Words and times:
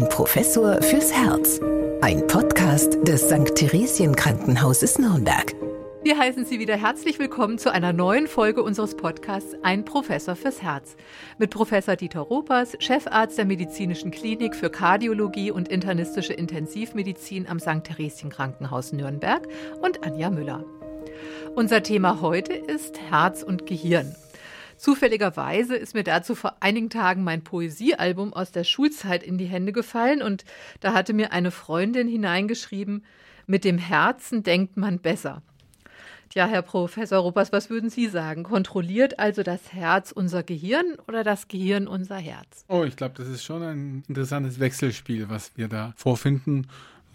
Ein 0.00 0.08
Professor 0.08 0.80
fürs 0.80 1.12
Herz. 1.12 1.60
Ein 2.00 2.26
Podcast 2.26 3.06
des 3.06 3.28
St. 3.28 3.54
Theresien 3.54 4.16
Krankenhauses 4.16 4.98
Nürnberg. 4.98 5.54
Wir 6.02 6.16
heißen 6.16 6.46
Sie 6.46 6.58
wieder 6.58 6.74
herzlich 6.74 7.18
willkommen 7.18 7.58
zu 7.58 7.70
einer 7.70 7.92
neuen 7.92 8.26
Folge 8.26 8.62
unseres 8.62 8.96
Podcasts 8.96 9.54
Ein 9.62 9.84
Professor 9.84 10.36
fürs 10.36 10.62
Herz. 10.62 10.96
Mit 11.36 11.50
Professor 11.50 11.96
Dieter 11.96 12.20
Ropers, 12.20 12.78
Chefarzt 12.78 13.36
der 13.36 13.44
Medizinischen 13.44 14.10
Klinik 14.10 14.56
für 14.56 14.70
Kardiologie 14.70 15.50
und 15.50 15.68
internistische 15.68 16.32
Intensivmedizin 16.32 17.46
am 17.46 17.60
St. 17.60 17.84
Theresien 17.84 18.30
Krankenhaus 18.30 18.92
Nürnberg 18.94 19.46
und 19.82 20.02
Anja 20.02 20.30
Müller. 20.30 20.64
Unser 21.56 21.82
Thema 21.82 22.22
heute 22.22 22.54
ist 22.54 22.98
Herz 23.10 23.42
und 23.42 23.66
Gehirn. 23.66 24.16
Zufälligerweise 24.80 25.76
ist 25.76 25.92
mir 25.92 26.04
dazu 26.04 26.34
vor 26.34 26.54
einigen 26.60 26.88
Tagen 26.88 27.22
mein 27.22 27.44
Poesiealbum 27.44 28.32
aus 28.32 28.50
der 28.50 28.64
Schulzeit 28.64 29.22
in 29.22 29.36
die 29.36 29.44
Hände 29.44 29.72
gefallen 29.72 30.22
und 30.22 30.46
da 30.80 30.94
hatte 30.94 31.12
mir 31.12 31.32
eine 31.32 31.50
Freundin 31.50 32.08
hineingeschrieben, 32.08 33.04
mit 33.46 33.64
dem 33.64 33.76
Herzen 33.76 34.42
denkt 34.42 34.78
man 34.78 34.98
besser. 34.98 35.42
Tja, 36.30 36.46
Herr 36.46 36.62
Professor 36.62 37.18
Ruppers, 37.18 37.52
was 37.52 37.68
würden 37.68 37.90
Sie 37.90 38.06
sagen? 38.06 38.42
Kontrolliert 38.42 39.18
also 39.18 39.42
das 39.42 39.74
Herz 39.74 40.12
unser 40.12 40.42
Gehirn 40.42 40.96
oder 41.06 41.24
das 41.24 41.48
Gehirn 41.48 41.86
unser 41.86 42.16
Herz? 42.16 42.64
Oh, 42.68 42.82
ich 42.82 42.96
glaube, 42.96 43.16
das 43.18 43.28
ist 43.28 43.44
schon 43.44 43.62
ein 43.62 44.02
interessantes 44.08 44.60
Wechselspiel, 44.60 45.28
was 45.28 45.50
wir 45.56 45.68
da 45.68 45.92
vorfinden, 45.94 46.68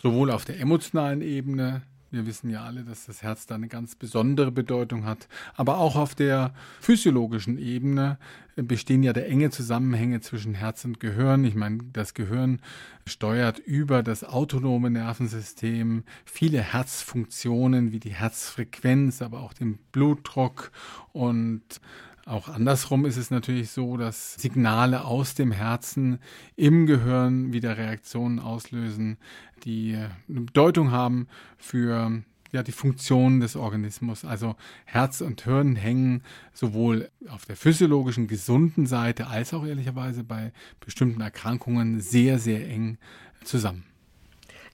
sowohl 0.04 0.30
auf 0.30 0.46
der 0.46 0.60
emotionalen 0.60 1.24
Ebene, 1.24 1.82
wir 2.12 2.26
wissen 2.26 2.50
ja 2.50 2.64
alle, 2.64 2.84
dass 2.84 3.06
das 3.06 3.24
Herz 3.24 3.46
da 3.46 3.56
eine 3.56 3.68
ganz 3.68 3.96
besondere 3.96 4.52
Bedeutung 4.52 5.06
hat. 5.06 5.28
Aber 5.56 5.78
auch 5.78 5.96
auf 5.96 6.16
der 6.16 6.54
physiologischen 6.80 7.58
Ebene 7.58 8.18
bestehen 8.56 9.04
ja 9.04 9.12
der 9.12 9.28
enge 9.28 9.50
Zusammenhänge 9.50 10.22
zwischen 10.22 10.54
Herz 10.54 10.86
und 10.86 11.00
Gehirn. 11.00 11.44
Ich 11.44 11.56
meine, 11.56 11.80
das 11.92 12.14
Gehirn 12.14 12.62
steuert 13.06 13.60
über 13.60 14.02
das 14.02 14.24
autonome 14.24 14.90
Nervensystem 14.90 16.04
viele 16.24 16.62
Herzfunktionen 16.62 17.92
wie 17.92 18.00
die 18.00 18.14
Herzfrequenz, 18.14 19.22
aber 19.22 19.42
auch 19.42 19.54
den 19.54 19.78
Blutdruck 19.92 20.72
und 21.12 21.82
auch 22.26 22.50
andersrum 22.50 23.06
ist 23.06 23.18
es 23.18 23.30
natürlich 23.30 23.70
so, 23.70 23.98
dass 23.98 24.34
Signale 24.34 25.06
aus 25.06 25.36
dem 25.36 25.52
Herzen 25.52 26.18
im 26.56 26.88
Gehirn 26.88 27.54
wieder 27.54 27.78
Reaktionen 27.78 28.40
auslösen, 28.40 29.18
die 29.64 29.96
eine 29.96 30.42
Bedeutung 30.42 30.90
haben 30.90 31.28
für 31.60 32.24
ja, 32.52 32.64
die 32.64 32.72
Funktion 32.72 33.42
des 33.42 33.56
Organismus. 33.56 34.26
Also 34.26 34.56
Herz 34.86 35.22
und 35.22 35.44
Hirn 35.44 35.76
hängen 35.76 36.24
sowohl 36.52 37.10
auf 37.28 37.46
der 37.46 37.56
physiologischen, 37.56 38.28
gesunden 38.28 38.88
Seite 38.88 39.28
als 39.28 39.54
auch 39.54 39.66
ehrlicherweise 39.66 40.24
bei 40.24 40.52
bestimmten 40.80 41.22
Erkrankungen 41.22 42.00
sehr, 42.00 42.40
sehr 42.40 42.68
eng 42.68 42.98
zusammen. 43.44 43.84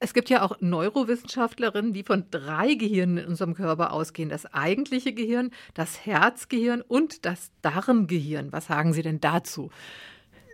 Es 0.03 0.16
gibt 0.16 0.31
ja 0.31 0.41
auch 0.41 0.59
Neurowissenschaftlerinnen, 0.61 1.94
die 1.94 2.02
von 2.02 2.25
drei 2.31 2.73
Gehirnen 2.73 3.19
in 3.19 3.27
unserem 3.27 3.53
Körper 3.53 3.94
ausgehen. 3.94 4.30
Das 4.30 4.52
eigentliche 4.52 5.13
Gehirn, 5.13 5.52
das 5.75 6.07
Herzgehirn 6.07 6.81
und 6.81 7.23
das 7.23 7.52
Darmgehirn. 7.61 8.52
Was 8.52 8.66
sagen 8.66 8.94
Sie 8.94 9.03
denn 9.03 9.22
dazu? 9.22 9.69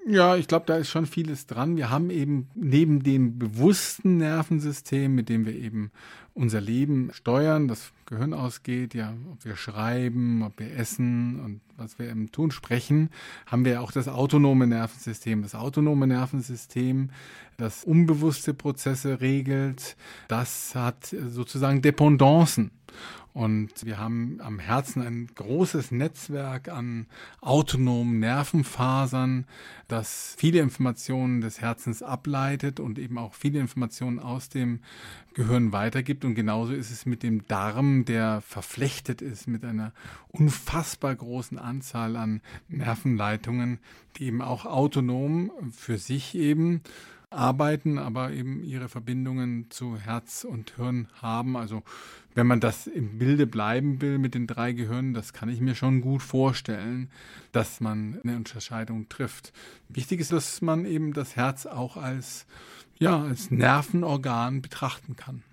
Ja, 0.10 0.38
ich 0.38 0.48
glaube, 0.48 0.66
da 0.66 0.78
ist 0.78 0.88
schon 0.90 1.06
vieles 1.06 1.48
dran. 1.48 1.76
Wir 1.76 1.90
haben 1.90 2.10
eben 2.10 2.48
neben 2.56 3.04
dem 3.04 3.38
bewussten 3.38 4.16
Nervensystem, 4.16 5.14
mit 5.14 5.28
dem 5.28 5.46
wir 5.46 5.54
eben 5.54 5.92
unser 6.34 6.62
Leben 6.62 7.10
steuern, 7.12 7.68
das 7.68 7.92
Gehirn 8.06 8.34
ausgeht, 8.34 8.94
ja, 8.94 9.14
ob 9.30 9.44
wir 9.44 9.58
schreiben, 9.58 10.44
ob 10.44 10.60
wir 10.62 10.78
essen 10.78 11.42
und 11.42 11.62
was 11.76 12.00
wir 12.00 12.10
eben 12.10 12.32
tun, 12.32 12.52
sprechen, 12.52 13.10
haben 13.48 13.66
wir 13.66 13.82
auch 13.82 13.92
das 13.92 14.08
autonome 14.08 14.66
Nervensystem. 14.66 15.42
Das 15.42 15.56
autonome 15.56 16.08
Nervensystem, 16.08 17.10
das 17.58 17.84
unbewusste 17.84 18.54
Prozesse 18.54 19.20
regelt, 19.20 19.98
das 20.30 20.74
hat 20.74 21.14
sozusagen 21.28 21.82
Dependancen. 21.82 22.72
Und 23.38 23.86
wir 23.86 24.00
haben 24.00 24.40
am 24.42 24.58
Herzen 24.58 25.04
ein 25.04 25.28
großes 25.36 25.92
Netzwerk 25.92 26.70
an 26.70 27.06
autonomen 27.40 28.20
Nervenfasern, 28.20 29.46
das 29.88 30.34
viele 30.40 30.60
Informationen 30.60 31.42
des 31.42 31.62
Herzens 31.62 32.02
ableitet 32.02 32.80
und 32.80 32.98
eben 32.98 33.20
auch 33.20 33.36
viele 33.36 33.60
Informationen 33.60 34.18
aus 34.18 34.50
dem 34.50 34.80
Gehirn 35.36 35.72
weitergibt. 35.72 36.26
Und 36.26 36.34
genauso 36.34 36.74
ist 36.74 36.90
es 36.90 37.06
mit 37.06 37.22
dem 37.22 37.46
Darm, 37.46 38.06
der 38.06 38.42
verflechtet 38.42 39.22
ist 39.22 39.48
mit 39.48 39.64
einer 39.64 39.94
unfassbar 40.30 41.14
großen 41.14 41.60
Anzahl 41.60 42.16
an 42.16 42.42
Nervenleitungen, 42.70 43.78
die 44.18 44.24
eben 44.26 44.42
auch 44.42 44.66
autonom 44.66 45.52
für 45.72 46.00
sich 46.00 46.34
eben 46.34 46.82
arbeiten, 47.30 47.98
aber 47.98 48.32
eben 48.32 48.64
ihre 48.64 48.90
Verbindungen 48.90 49.70
zu 49.70 49.98
Herz 49.98 50.44
und 50.44 50.76
Hirn 50.78 51.08
haben. 51.22 51.58
Also 51.58 51.84
wenn 52.36 52.48
man 52.48 52.60
das 52.60 52.88
im 52.88 53.18
Bilde 53.18 53.48
bleiben 53.48 54.02
will 54.02 54.18
mit 54.18 54.34
den 54.34 54.48
drei 54.48 54.72
Gehirnen, 54.72 55.14
das 55.14 55.34
kann 55.34 55.50
ich 55.50 55.60
mir 55.60 55.76
schon 55.76 56.02
gut 56.02 56.22
vorstellen, 56.22 57.10
dass 57.52 57.82
man 57.82 58.20
eine 58.24 58.38
Unterscheidung 58.38 59.10
trifft. 59.10 59.52
Wichtig 59.90 60.22
ist, 60.22 60.32
dass 60.32 60.62
man 60.62 60.86
eben 60.86 61.14
das 61.14 61.36
Herz 61.36 61.66
auch 61.66 61.98
als, 61.98 62.46
ja, 62.98 63.22
als 63.22 63.52
Nervenorgan 63.52 64.62
betrachten 64.62 65.16
kann. 65.16 65.44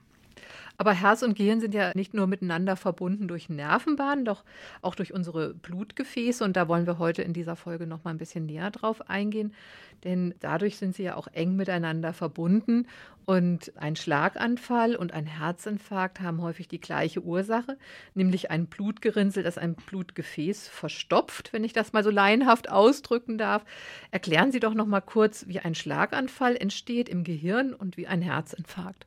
Aber 0.77 0.93
Herz 0.93 1.23
und 1.23 1.37
Gehirn 1.37 1.61
sind 1.61 1.75
ja 1.75 1.93
nicht 1.95 2.15
nur 2.15 2.27
miteinander 2.27 2.77
verbunden 2.77 3.29
durch 3.29 3.49
Nervenbahnen, 3.49 4.25
doch 4.25 4.45
auch 4.83 4.95
durch 4.95 5.13
unsere 5.13 5.55
Blutgefäße. 5.55 6.43
Und 6.43 6.57
da 6.57 6.67
wollen 6.67 6.87
wir 6.87 6.99
heute 6.99 7.23
in 7.23 7.33
dieser 7.33 7.55
Folge 7.55 7.87
noch 7.87 8.03
mal 8.03 8.11
ein 8.11 8.19
bisschen 8.19 8.47
näher 8.47 8.71
drauf 8.71 9.09
eingehen, 9.09 9.55
denn 10.03 10.35
dadurch 10.41 10.77
sind 10.77 10.97
sie 10.97 11.05
ja 11.05 11.15
auch 11.15 11.29
eng 11.29 11.55
miteinander 11.55 12.13
verbunden. 12.13 12.89
Und 13.25 13.73
ein 13.77 13.97
Schlaganfall 13.97 14.97
und 14.97 15.13
ein 15.13 15.27
Herzinfarkt 15.27 16.21
haben 16.21 16.43
häufig 16.43 16.69
die 16.69 16.81
gleiche 16.81 17.23
Ursache, 17.23 17.79
nämlich 18.15 18.51
ein 18.51 18.67
Blutgerinnsel, 18.67 19.43
das 19.43 19.57
ein 19.57 19.77
Blutgefäß 19.77 20.69
verstopft, 20.69 21.53
wenn 21.53 21.65
ich 21.65 21.73
das 21.73 21.93
mal 21.95 22.05
so 22.05 22.11
laienhaft 22.11 22.71
ausdrücken 22.71 23.39
darf. 23.39 23.65
Erklären 24.11 24.53
Sie 24.53 24.61
doch 24.61 24.75
noch 24.75 24.87
mal 24.87 25.01
kurz, 25.01 25.47
wie 25.49 25.61
ein 25.61 25.75
Schlaganfall 25.75 26.57
entsteht 26.57 27.09
im 27.09 27.25
Gehirn 27.25 27.73
und 27.73 27.97
wie 27.97 28.07
ein 28.07 28.21
Herzinfarkt. 28.21 29.07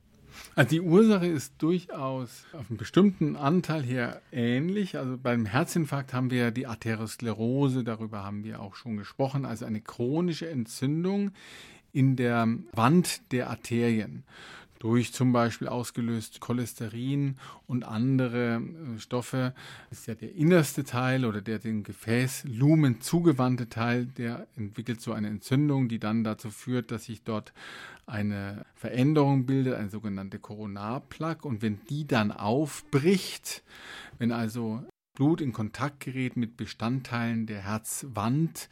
Also 0.56 0.70
die 0.70 0.82
Ursache 0.82 1.28
ist 1.28 1.54
durchaus 1.60 2.46
auf 2.54 2.70
einen 2.70 2.78
bestimmten 2.78 3.36
Anteil 3.36 3.84
her 3.84 4.22
ähnlich. 4.32 4.98
Also 4.98 5.18
beim 5.18 5.46
Herzinfarkt 5.46 6.14
haben 6.14 6.32
wir 6.32 6.52
die 6.52 6.68
Arteriosklerose, 6.68 7.84
darüber 7.84 8.24
haben 8.24 8.44
wir 8.44 8.62
auch 8.62 8.76
schon 8.76 8.98
gesprochen, 8.98 9.46
also 9.46 9.66
eine 9.66 9.82
chronische 9.82 10.50
Entzündung 10.50 11.32
in 11.94 12.16
der 12.16 12.48
Wand 12.74 13.32
der 13.32 13.50
Arterien 13.50 14.24
durch 14.80 15.14
zum 15.14 15.34
Beispiel 15.34 15.68
ausgelöst 15.68 16.40
Cholesterin 16.40 17.38
und 17.66 17.84
andere 17.84 18.62
äh, 18.62 19.00
Stoffe. 19.00 19.54
Das 19.90 20.00
ist 20.00 20.08
ja 20.08 20.16
der 20.16 20.36
innerste 20.36 20.84
Teil 20.84 21.26
oder 21.26 21.42
der 21.42 21.60
den 21.60 21.84
Gefäßlumen 21.84 23.02
zugewandte 23.02 23.70
Teil, 23.70 24.06
der 24.06 24.48
entwickelt 24.56 25.02
so 25.02 25.14
eine 25.14 25.28
Entzündung, 25.28 25.90
die 25.90 26.00
dann 26.00 26.24
dazu 26.24 26.50
führt, 26.50 26.92
dass 26.92 27.06
sich 27.06 27.24
dort 27.24 27.54
eine 28.06 28.66
Veränderung 28.76 29.46
bildet, 29.46 29.76
eine 29.76 29.90
sogenannte 29.90 30.40
Koronarplaque. 30.40 31.48
Und 31.48 31.62
wenn 31.62 31.80
die 31.90 32.08
dann 32.08 32.32
aufbricht, 32.32 33.64
wenn 34.18 34.32
also 34.32 34.84
Blut 35.14 35.42
in 35.42 35.52
Kontakt 35.52 36.02
gerät 36.02 36.38
mit 36.38 36.58
Bestandteilen 36.58 37.48
der 37.48 37.62
Herzwand, 37.62 38.70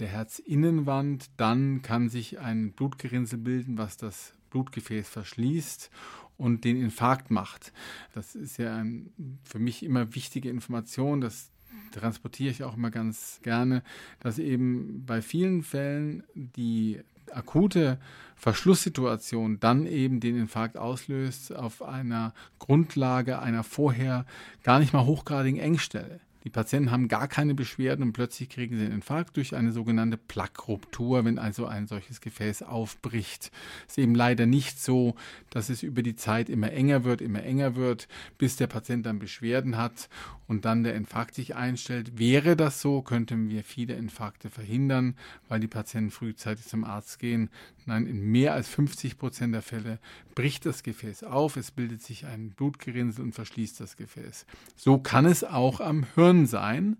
der 0.00 0.08
Herzinnenwand, 0.08 1.30
dann 1.36 1.82
kann 1.82 2.08
sich 2.08 2.40
ein 2.40 2.72
Blutgerinnsel 2.72 3.38
bilden, 3.38 3.76
was 3.76 3.98
das 3.98 4.32
Blutgefäß 4.52 5.08
verschließt 5.08 5.90
und 6.36 6.64
den 6.64 6.80
Infarkt 6.80 7.30
macht. 7.30 7.72
Das 8.14 8.34
ist 8.34 8.58
ja 8.58 8.76
ein, 8.76 9.12
für 9.42 9.58
mich 9.58 9.82
immer 9.82 10.14
wichtige 10.14 10.50
Information, 10.50 11.20
das 11.20 11.50
transportiere 11.92 12.50
ich 12.50 12.64
auch 12.64 12.76
immer 12.76 12.90
ganz 12.90 13.40
gerne, 13.42 13.82
dass 14.20 14.38
eben 14.38 15.04
bei 15.06 15.22
vielen 15.22 15.62
Fällen 15.62 16.22
die 16.34 17.00
akute 17.30 17.98
Verschlusssituation 18.36 19.60
dann 19.60 19.86
eben 19.86 20.20
den 20.20 20.36
Infarkt 20.36 20.76
auslöst 20.76 21.54
auf 21.54 21.82
einer 21.82 22.34
Grundlage 22.58 23.38
einer 23.38 23.64
vorher 23.64 24.26
gar 24.62 24.78
nicht 24.80 24.92
mal 24.92 25.06
hochgradigen 25.06 25.60
Engstelle. 25.60 26.20
Die 26.44 26.50
Patienten 26.50 26.90
haben 26.90 27.08
gar 27.08 27.28
keine 27.28 27.54
Beschwerden 27.54 28.02
und 28.02 28.12
plötzlich 28.12 28.48
kriegen 28.48 28.76
sie 28.76 28.84
einen 28.84 28.94
Infarkt 28.94 29.36
durch 29.36 29.54
eine 29.54 29.72
sogenannte 29.72 30.16
Plaqueruptur, 30.16 31.24
wenn 31.24 31.38
also 31.38 31.66
ein 31.66 31.86
solches 31.86 32.20
Gefäß 32.20 32.62
aufbricht. 32.62 33.52
Es 33.86 33.92
ist 33.92 33.98
eben 33.98 34.14
leider 34.14 34.46
nicht 34.46 34.80
so, 34.80 35.14
dass 35.50 35.68
es 35.68 35.82
über 35.82 36.02
die 36.02 36.16
Zeit 36.16 36.48
immer 36.48 36.72
enger 36.72 37.04
wird, 37.04 37.20
immer 37.20 37.42
enger 37.42 37.76
wird, 37.76 38.08
bis 38.38 38.56
der 38.56 38.66
Patient 38.66 39.06
dann 39.06 39.18
Beschwerden 39.18 39.76
hat 39.76 40.08
und 40.48 40.64
dann 40.64 40.82
der 40.82 40.94
Infarkt 40.94 41.34
sich 41.34 41.54
einstellt. 41.54 42.18
Wäre 42.18 42.56
das 42.56 42.80
so, 42.80 43.02
könnten 43.02 43.48
wir 43.48 43.62
viele 43.62 43.94
Infarkte 43.94 44.50
verhindern, 44.50 45.16
weil 45.48 45.60
die 45.60 45.68
Patienten 45.68 46.10
frühzeitig 46.10 46.66
zum 46.66 46.84
Arzt 46.84 47.18
gehen. 47.18 47.50
Nein, 47.86 48.06
in 48.06 48.20
mehr 48.30 48.54
als 48.54 48.68
50 48.68 49.18
Prozent 49.18 49.54
der 49.54 49.62
Fälle 49.62 49.98
bricht 50.34 50.66
das 50.66 50.82
Gefäß 50.82 51.24
auf, 51.24 51.56
es 51.56 51.72
bildet 51.72 52.02
sich 52.02 52.26
ein 52.26 52.50
Blutgerinnsel 52.50 53.24
und 53.24 53.34
verschließt 53.34 53.80
das 53.80 53.96
Gefäß. 53.96 54.46
So 54.76 54.98
kann 54.98 55.26
es 55.26 55.42
auch 55.42 55.80
am 55.80 56.06
Hirn 56.14 56.46
sein. 56.46 56.96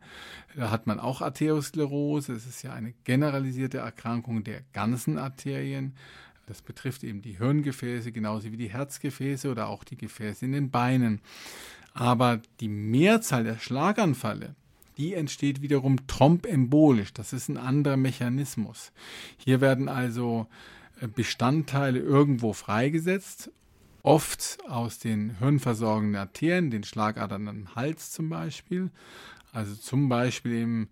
Da 0.57 0.71
hat 0.71 0.87
man 0.87 0.99
auch 0.99 1.21
Arteriosklerose. 1.21 2.33
Es 2.33 2.47
ist 2.47 2.63
ja 2.63 2.73
eine 2.73 2.95
generalisierte 3.05 3.79
Erkrankung 3.79 4.43
der 4.43 4.63
ganzen 4.73 5.19
Arterien. 5.19 5.95
Das 6.47 6.63
betrifft 6.63 7.05
eben 7.05 7.23
die 7.23 7.39
Hirngefäße 7.39 8.11
genauso 8.11 8.51
wie 8.51 8.57
die 8.57 8.73
Herzgefäße 8.73 9.51
oder 9.51 9.69
auch 9.69 9.85
die 9.85 9.97
Gefäße 9.97 10.45
in 10.45 10.53
den 10.53 10.71
Beinen. 10.71 11.21
Aber 11.95 12.41
die 12.61 12.69
Mehrzahl 12.69 13.45
der 13.45 13.59
Schlaganfälle, 13.59 14.57
die 15.03 15.15
entsteht 15.15 15.63
wiederum 15.63 16.07
trombembolisch. 16.07 17.13
Das 17.13 17.33
ist 17.33 17.49
ein 17.49 17.57
anderer 17.57 17.97
Mechanismus. 17.97 18.93
Hier 19.37 19.61
werden 19.61 19.89
also 19.89 20.47
äh, 21.01 21.09
Bestandteile 21.09 21.99
irgendwo 21.99 22.53
freigesetzt, 22.53 23.51
oft 24.05 24.59
aus 24.69 25.01
den 25.01 25.39
hirnversorgenden 25.41 26.15
Arterien, 26.15 26.71
den 26.71 26.85
Schlagadern 26.85 27.49
am 27.49 27.75
Hals 27.75 28.13
zum 28.13 28.29
Beispiel. 28.29 28.93
Also 29.51 29.75
zum 29.75 30.09
Beispiel 30.09 30.53
eben 30.53 30.89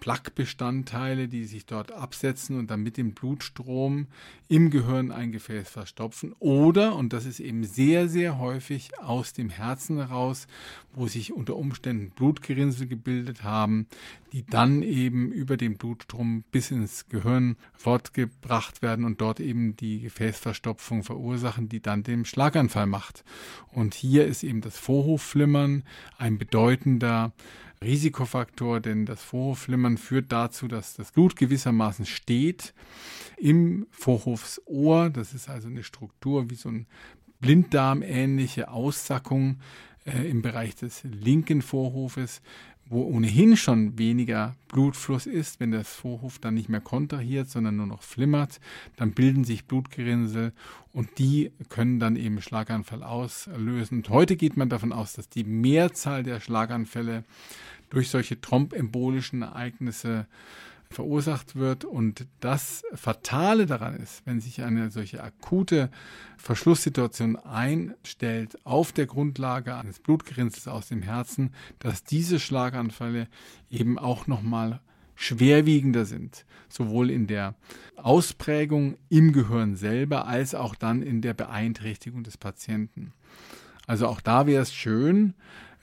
Plaquebestandteile, 0.00 1.28
die 1.28 1.44
sich 1.44 1.66
dort 1.66 1.92
absetzen 1.92 2.58
und 2.58 2.70
dann 2.70 2.82
mit 2.82 2.96
dem 2.96 3.12
Blutstrom 3.12 4.08
im 4.48 4.70
Gehirn 4.70 5.12
ein 5.12 5.30
Gefäß 5.30 5.68
verstopfen. 5.68 6.34
Oder, 6.40 6.96
und 6.96 7.12
das 7.12 7.26
ist 7.26 7.38
eben 7.38 7.64
sehr, 7.64 8.08
sehr 8.08 8.38
häufig 8.38 8.98
aus 8.98 9.32
dem 9.32 9.50
Herzen 9.50 9.98
heraus, 9.98 10.48
wo 10.92 11.06
sich 11.06 11.32
unter 11.32 11.56
Umständen 11.56 12.10
Blutgerinnsel 12.10 12.88
gebildet 12.88 13.44
haben, 13.44 13.86
die 14.32 14.44
dann 14.44 14.82
eben 14.82 15.30
über 15.30 15.56
den 15.56 15.76
Blutstrom 15.76 16.44
bis 16.50 16.70
ins 16.70 17.08
Gehirn 17.08 17.56
fortgebracht 17.72 18.82
werden 18.82 19.04
und 19.04 19.20
dort 19.20 19.38
eben 19.40 19.76
die 19.76 20.00
Gefäßverstopfung 20.00 21.04
verursachen, 21.04 21.68
die 21.68 21.80
dann 21.80 22.02
den 22.02 22.24
Schlaganfall 22.24 22.86
macht. 22.86 23.24
Und 23.72 23.94
hier 23.94 24.26
ist 24.26 24.42
eben 24.42 24.60
das 24.60 24.76
Vorhofflimmern 24.78 25.84
ein 26.18 26.38
bedeutender 26.38 27.32
Risikofaktor, 27.82 28.80
denn 28.80 29.06
das 29.06 29.22
Vorhofflimmern 29.22 29.96
führt 29.96 30.32
dazu, 30.32 30.68
dass 30.68 30.96
das 30.96 31.12
Blut 31.12 31.34
gewissermaßen 31.36 32.04
steht 32.04 32.74
im 33.38 33.86
Vorhofsohr. 33.90 35.08
Das 35.08 35.32
ist 35.32 35.48
also 35.48 35.68
eine 35.68 35.82
Struktur 35.82 36.50
wie 36.50 36.56
so 36.56 36.68
ein 36.68 36.86
Blinddarm-ähnliche 37.40 38.70
Aussackung 38.70 39.60
äh, 40.04 40.28
im 40.28 40.42
Bereich 40.42 40.74
des 40.76 41.04
linken 41.04 41.62
Vorhofes, 41.62 42.42
wo 42.90 43.04
ohnehin 43.04 43.56
schon 43.56 43.96
weniger 43.98 44.56
Blutfluss 44.66 45.26
ist, 45.26 45.60
wenn 45.60 45.70
das 45.70 45.94
Vorhof 45.94 46.40
dann 46.40 46.54
nicht 46.54 46.68
mehr 46.68 46.80
kontrahiert, 46.80 47.48
sondern 47.48 47.76
nur 47.76 47.86
noch 47.86 48.02
flimmert, 48.02 48.60
dann 48.96 49.12
bilden 49.12 49.44
sich 49.44 49.64
Blutgerinnsel 49.64 50.52
und 50.92 51.18
die 51.18 51.52
können 51.68 52.00
dann 52.00 52.16
eben 52.16 52.42
Schlaganfall 52.42 53.04
auslösen. 53.04 53.98
Und 53.98 54.08
heute 54.08 54.34
geht 54.34 54.56
man 54.56 54.68
davon 54.68 54.92
aus, 54.92 55.12
dass 55.12 55.28
die 55.28 55.44
Mehrzahl 55.44 56.24
der 56.24 56.40
Schlaganfälle 56.40 57.24
durch 57.90 58.08
solche 58.10 58.40
trombembolischen 58.40 59.42
Ereignisse 59.42 60.26
verursacht 60.90 61.56
wird. 61.56 61.84
Und 61.84 62.26
das 62.40 62.82
Fatale 62.94 63.66
daran 63.66 63.96
ist, 63.96 64.26
wenn 64.26 64.40
sich 64.40 64.62
eine 64.62 64.90
solche 64.90 65.22
akute 65.22 65.90
Verschlusssituation 66.36 67.36
einstellt 67.36 68.58
auf 68.64 68.92
der 68.92 69.06
Grundlage 69.06 69.74
eines 69.74 70.00
Blutgerinnsels 70.00 70.68
aus 70.68 70.88
dem 70.88 71.02
Herzen, 71.02 71.54
dass 71.78 72.04
diese 72.04 72.40
Schlaganfälle 72.40 73.28
eben 73.70 73.98
auch 73.98 74.26
nochmal 74.26 74.80
schwerwiegender 75.14 76.06
sind, 76.06 76.46
sowohl 76.68 77.10
in 77.10 77.26
der 77.26 77.54
Ausprägung 77.96 78.96
im 79.10 79.32
Gehirn 79.32 79.76
selber 79.76 80.26
als 80.26 80.54
auch 80.54 80.74
dann 80.74 81.02
in 81.02 81.20
der 81.20 81.34
Beeinträchtigung 81.34 82.24
des 82.24 82.38
Patienten. 82.38 83.12
Also 83.86 84.08
auch 84.08 84.20
da 84.20 84.46
wäre 84.46 84.62
es 84.62 84.72
schön, 84.72 85.34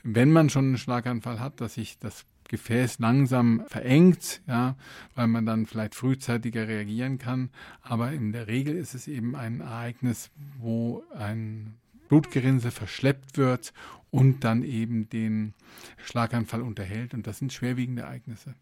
wenn 0.02 0.32
man 0.32 0.50
schon 0.50 0.66
einen 0.66 0.78
Schlaganfall 0.78 1.40
hat, 1.40 1.60
dass 1.60 1.74
sich 1.74 1.98
das 1.98 2.24
Gefäß 2.48 2.98
langsam 2.98 3.62
verengt, 3.68 4.42
ja, 4.46 4.76
weil 5.14 5.28
man 5.28 5.46
dann 5.46 5.66
vielleicht 5.66 5.94
frühzeitiger 5.94 6.66
reagieren 6.66 7.18
kann. 7.18 7.50
Aber 7.82 8.12
in 8.12 8.32
der 8.32 8.46
Regel 8.46 8.74
ist 8.74 8.94
es 8.94 9.06
eben 9.06 9.36
ein 9.36 9.60
Ereignis, 9.60 10.30
wo 10.58 11.04
ein 11.16 11.74
Blutgerinnsel 12.08 12.70
verschleppt 12.70 13.36
wird 13.36 13.72
und 14.10 14.44
dann 14.44 14.62
eben 14.62 15.08
den 15.10 15.54
Schlaganfall 15.98 16.62
unterhält. 16.62 17.12
Und 17.14 17.26
das 17.26 17.38
sind 17.38 17.52
schwerwiegende 17.52 18.02
Ereignisse. 18.02 18.54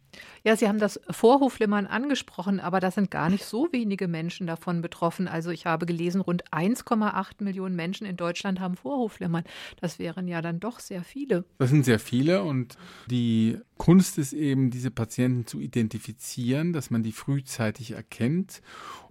Ja, 0.44 0.56
Sie 0.56 0.66
haben 0.66 0.78
das 0.78 1.00
Vorhofflimmern 1.10 1.86
angesprochen, 1.86 2.58
aber 2.58 2.80
da 2.80 2.90
sind 2.90 3.10
gar 3.10 3.28
nicht 3.28 3.44
so 3.44 3.68
wenige 3.70 4.08
Menschen 4.08 4.46
davon 4.46 4.80
betroffen. 4.80 5.28
Also 5.28 5.50
ich 5.50 5.66
habe 5.66 5.86
gelesen, 5.86 6.20
rund 6.20 6.44
1,8 6.52 7.44
Millionen 7.44 7.76
Menschen 7.76 8.06
in 8.06 8.16
Deutschland 8.16 8.60
haben 8.60 8.76
Vorhofflimmern. 8.76 9.44
Das 9.80 9.98
wären 9.98 10.26
ja 10.26 10.42
dann 10.42 10.58
doch 10.58 10.80
sehr 10.80 11.04
viele. 11.04 11.44
Das 11.58 11.70
sind 11.70 11.84
sehr 11.84 11.98
viele 11.98 12.42
und 12.42 12.76
die 13.10 13.58
Kunst 13.76 14.18
ist 14.18 14.32
eben, 14.32 14.70
diese 14.70 14.90
Patienten 14.90 15.46
zu 15.46 15.60
identifizieren, 15.60 16.72
dass 16.72 16.90
man 16.90 17.02
die 17.02 17.12
frühzeitig 17.12 17.92
erkennt 17.92 18.62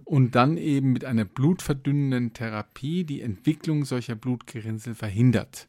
und 0.06 0.36
dann 0.36 0.56
eben 0.56 0.92
mit 0.92 1.04
einer 1.04 1.24
blutverdünnenden 1.24 2.32
Therapie 2.32 3.02
die 3.02 3.20
Entwicklung 3.22 3.84
solcher 3.84 4.14
Blutgerinnsel 4.14 4.94
verhindert. 4.94 5.68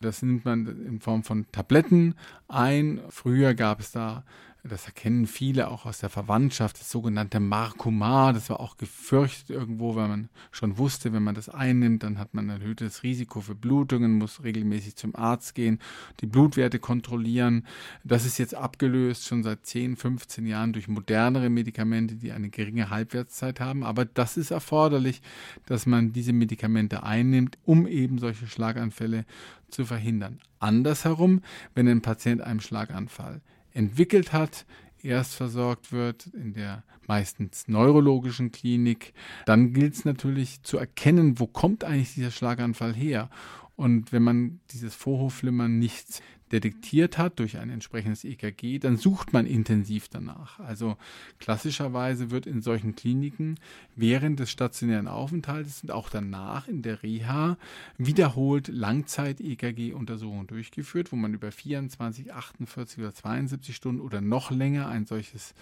Das 0.00 0.22
nimmt 0.22 0.46
man 0.46 0.66
in 0.86 1.00
Form 1.00 1.22
von 1.22 1.44
Tabletten 1.52 2.14
ein. 2.48 3.02
Früher 3.10 3.52
gab 3.52 3.80
es 3.80 3.92
da 3.92 4.24
das 4.66 4.86
erkennen 4.86 5.26
viele 5.26 5.68
auch 5.68 5.86
aus 5.86 5.98
der 5.98 6.10
Verwandtschaft, 6.10 6.80
das 6.80 6.90
sogenannte 6.90 7.40
Markumar. 7.40 8.32
Das 8.32 8.50
war 8.50 8.60
auch 8.60 8.76
gefürchtet 8.76 9.50
irgendwo, 9.50 9.96
weil 9.96 10.08
man 10.08 10.28
schon 10.52 10.78
wusste, 10.78 11.12
wenn 11.12 11.22
man 11.22 11.34
das 11.34 11.48
einnimmt, 11.48 12.02
dann 12.02 12.18
hat 12.18 12.34
man 12.34 12.50
ein 12.50 12.60
erhöhtes 12.60 13.02
Risiko 13.02 13.40
für 13.40 13.54
Blutungen, 13.54 14.18
muss 14.18 14.42
regelmäßig 14.42 14.96
zum 14.96 15.14
Arzt 15.16 15.54
gehen, 15.54 15.78
die 16.20 16.26
Blutwerte 16.26 16.78
kontrollieren. 16.78 17.66
Das 18.04 18.24
ist 18.24 18.38
jetzt 18.38 18.54
abgelöst 18.54 19.26
schon 19.26 19.42
seit 19.42 19.66
10, 19.66 19.96
15 19.96 20.46
Jahren 20.46 20.72
durch 20.72 20.88
modernere 20.88 21.50
Medikamente, 21.50 22.16
die 22.16 22.32
eine 22.32 22.50
geringe 22.50 22.90
Halbwertszeit 22.90 23.60
haben. 23.60 23.84
Aber 23.84 24.04
das 24.04 24.36
ist 24.36 24.50
erforderlich, 24.50 25.22
dass 25.66 25.86
man 25.86 26.12
diese 26.12 26.32
Medikamente 26.32 27.02
einnimmt, 27.02 27.58
um 27.64 27.86
eben 27.86 28.18
solche 28.18 28.46
Schlaganfälle 28.46 29.24
zu 29.68 29.84
verhindern. 29.84 30.40
Andersherum, 30.58 31.42
wenn 31.74 31.88
ein 31.88 32.02
Patient 32.02 32.40
einen 32.40 32.60
Schlaganfall 32.60 33.40
entwickelt 33.76 34.32
hat, 34.32 34.66
erst 35.02 35.34
versorgt 35.34 35.92
wird 35.92 36.26
in 36.28 36.54
der 36.54 36.82
meistens 37.06 37.68
neurologischen 37.68 38.50
Klinik, 38.50 39.12
dann 39.44 39.72
gilt 39.72 39.94
es 39.94 40.04
natürlich 40.04 40.62
zu 40.62 40.78
erkennen, 40.78 41.38
wo 41.38 41.46
kommt 41.46 41.84
eigentlich 41.84 42.14
dieser 42.14 42.32
Schlaganfall 42.32 42.94
her. 42.94 43.30
Und 43.76 44.10
wenn 44.10 44.22
man 44.22 44.60
dieses 44.70 44.94
Vorhofflimmern 44.94 45.78
nicht 45.78 46.22
detektiert 46.52 47.18
hat 47.18 47.38
durch 47.40 47.58
ein 47.58 47.70
entsprechendes 47.70 48.24
EKG, 48.24 48.78
dann 48.78 48.96
sucht 48.96 49.32
man 49.32 49.46
intensiv 49.46 50.08
danach. 50.08 50.60
Also 50.60 50.96
klassischerweise 51.40 52.30
wird 52.30 52.46
in 52.46 52.62
solchen 52.62 52.94
Kliniken 52.94 53.58
während 53.96 54.38
des 54.38 54.50
stationären 54.50 55.08
Aufenthaltes 55.08 55.82
und 55.82 55.90
auch 55.90 56.08
danach 56.08 56.68
in 56.68 56.82
der 56.82 57.02
Reha 57.02 57.58
wiederholt 57.98 58.68
Langzeit-EKG-Untersuchungen 58.68 60.46
durchgeführt, 60.46 61.10
wo 61.12 61.16
man 61.16 61.34
über 61.34 61.50
24, 61.50 62.32
48 62.32 62.98
oder 62.98 63.14
72 63.14 63.74
Stunden 63.74 64.00
oder 64.00 64.20
noch 64.20 64.50
länger 64.50 64.88
ein 64.88 65.06
solches 65.06 65.54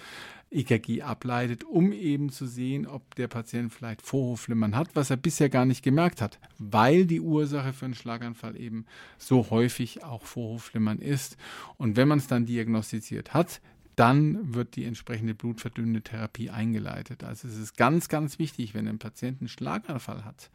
EKG 0.55 1.03
ableitet, 1.03 1.65
um 1.65 1.93
eben 1.93 2.31
zu 2.31 2.47
sehen, 2.47 2.87
ob 2.87 3.15
der 3.17 3.29
Patient 3.29 3.73
vielleicht 3.73 4.03
Vorhofflimmern 4.03 4.77
hat, 4.77 4.95
was 4.95 5.11
er 5.11 5.17
bisher 5.17 5.49
gar 5.49 5.65
nicht 5.65 5.83
gemerkt 5.83 6.21
hat, 6.21 6.39
weil 6.59 7.07
die 7.07 7.21
Ursache 7.21 7.73
für 7.73 7.87
einen 7.87 7.95
Schlaganfall 7.95 8.57
eben 8.59 8.87
so 9.19 9.51
häufig 9.51 10.05
auch 10.05 10.25
Vorhofflimmern 10.25 10.99
ist. 10.99 11.37
Und 11.77 11.97
wenn 11.97 12.09
man 12.09 12.19
es 12.19 12.27
dann 12.27 12.47
diagnostiziert 12.47 13.35
hat, 13.35 13.61
dann 13.97 14.55
wird 14.55 14.77
die 14.77 14.85
entsprechende 14.85 15.35
blutverdünnende 15.35 16.03
Therapie 16.03 16.51
eingeleitet. 16.51 17.23
Also 17.23 17.47
es 17.47 17.57
ist 17.57 17.77
ganz, 17.77 18.09
ganz 18.09 18.39
wichtig, 18.39 18.75
wenn 18.75 18.89
ein 18.89 18.99
Patient 18.99 19.41
einen 19.41 19.49
Schlaganfall 19.49 20.25
hat, 20.25 20.51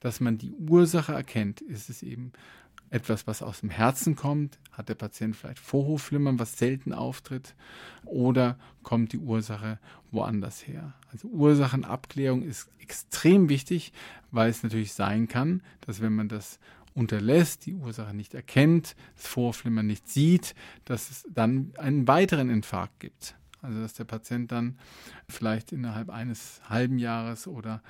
dass 0.00 0.20
man 0.20 0.38
die 0.38 0.52
Ursache 0.52 1.12
erkennt. 1.12 1.60
Ist 1.62 1.88
es 1.88 2.02
eben 2.02 2.32
etwas, 2.90 3.26
was 3.26 3.42
aus 3.42 3.60
dem 3.60 3.70
Herzen 3.70 4.16
kommt? 4.16 4.58
Hat 4.72 4.88
der 4.88 4.94
Patient 4.94 5.34
vielleicht 5.36 5.58
Vorhofflimmern, 5.58 6.38
was 6.38 6.58
selten 6.58 6.92
auftritt? 6.92 7.54
Oder 8.04 8.58
kommt 8.82 9.12
die 9.12 9.18
Ursache 9.18 9.78
woanders 10.10 10.66
her? 10.66 10.94
Also 11.12 11.28
Ursachenabklärung 11.28 12.42
ist 12.42 12.68
extrem 12.78 13.48
wichtig, 13.48 13.92
weil 14.30 14.50
es 14.50 14.62
natürlich 14.62 14.92
sein 14.92 15.28
kann, 15.28 15.62
dass 15.80 16.00
wenn 16.00 16.14
man 16.14 16.28
das 16.28 16.58
unterlässt, 16.94 17.66
die 17.66 17.74
Ursache 17.74 18.14
nicht 18.14 18.34
erkennt, 18.34 18.96
das 19.16 19.26
Vorhofflimmern 19.26 19.86
nicht 19.86 20.08
sieht, 20.08 20.54
dass 20.84 21.10
es 21.10 21.26
dann 21.28 21.72
einen 21.76 22.08
weiteren 22.08 22.48
Infarkt 22.48 23.00
gibt. 23.00 23.36
Also 23.60 23.80
dass 23.80 23.94
der 23.94 24.04
Patient 24.04 24.52
dann 24.52 24.78
vielleicht 25.28 25.72
innerhalb 25.72 26.08
eines 26.10 26.60
halben 26.68 26.98
Jahres 26.98 27.46
oder 27.46 27.82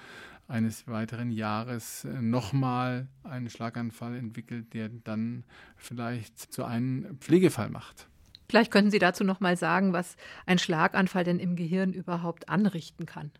eines 0.48 0.86
weiteren 0.86 1.30
Jahres 1.30 2.04
äh, 2.04 2.20
nochmal 2.20 3.08
einen 3.24 3.50
Schlaganfall 3.50 4.16
entwickelt, 4.16 4.74
der 4.74 4.88
dann 4.88 5.44
vielleicht 5.76 6.38
zu 6.52 6.64
einem 6.64 7.18
Pflegefall 7.18 7.68
macht. 7.68 8.08
Vielleicht 8.48 8.70
könnten 8.70 8.90
Sie 8.90 9.00
dazu 9.00 9.24
nochmal 9.24 9.56
sagen, 9.56 9.92
was 9.92 10.16
ein 10.46 10.58
Schlaganfall 10.58 11.24
denn 11.24 11.40
im 11.40 11.56
Gehirn 11.56 11.92
überhaupt 11.92 12.48
anrichten 12.48 13.06
kann. 13.06 13.32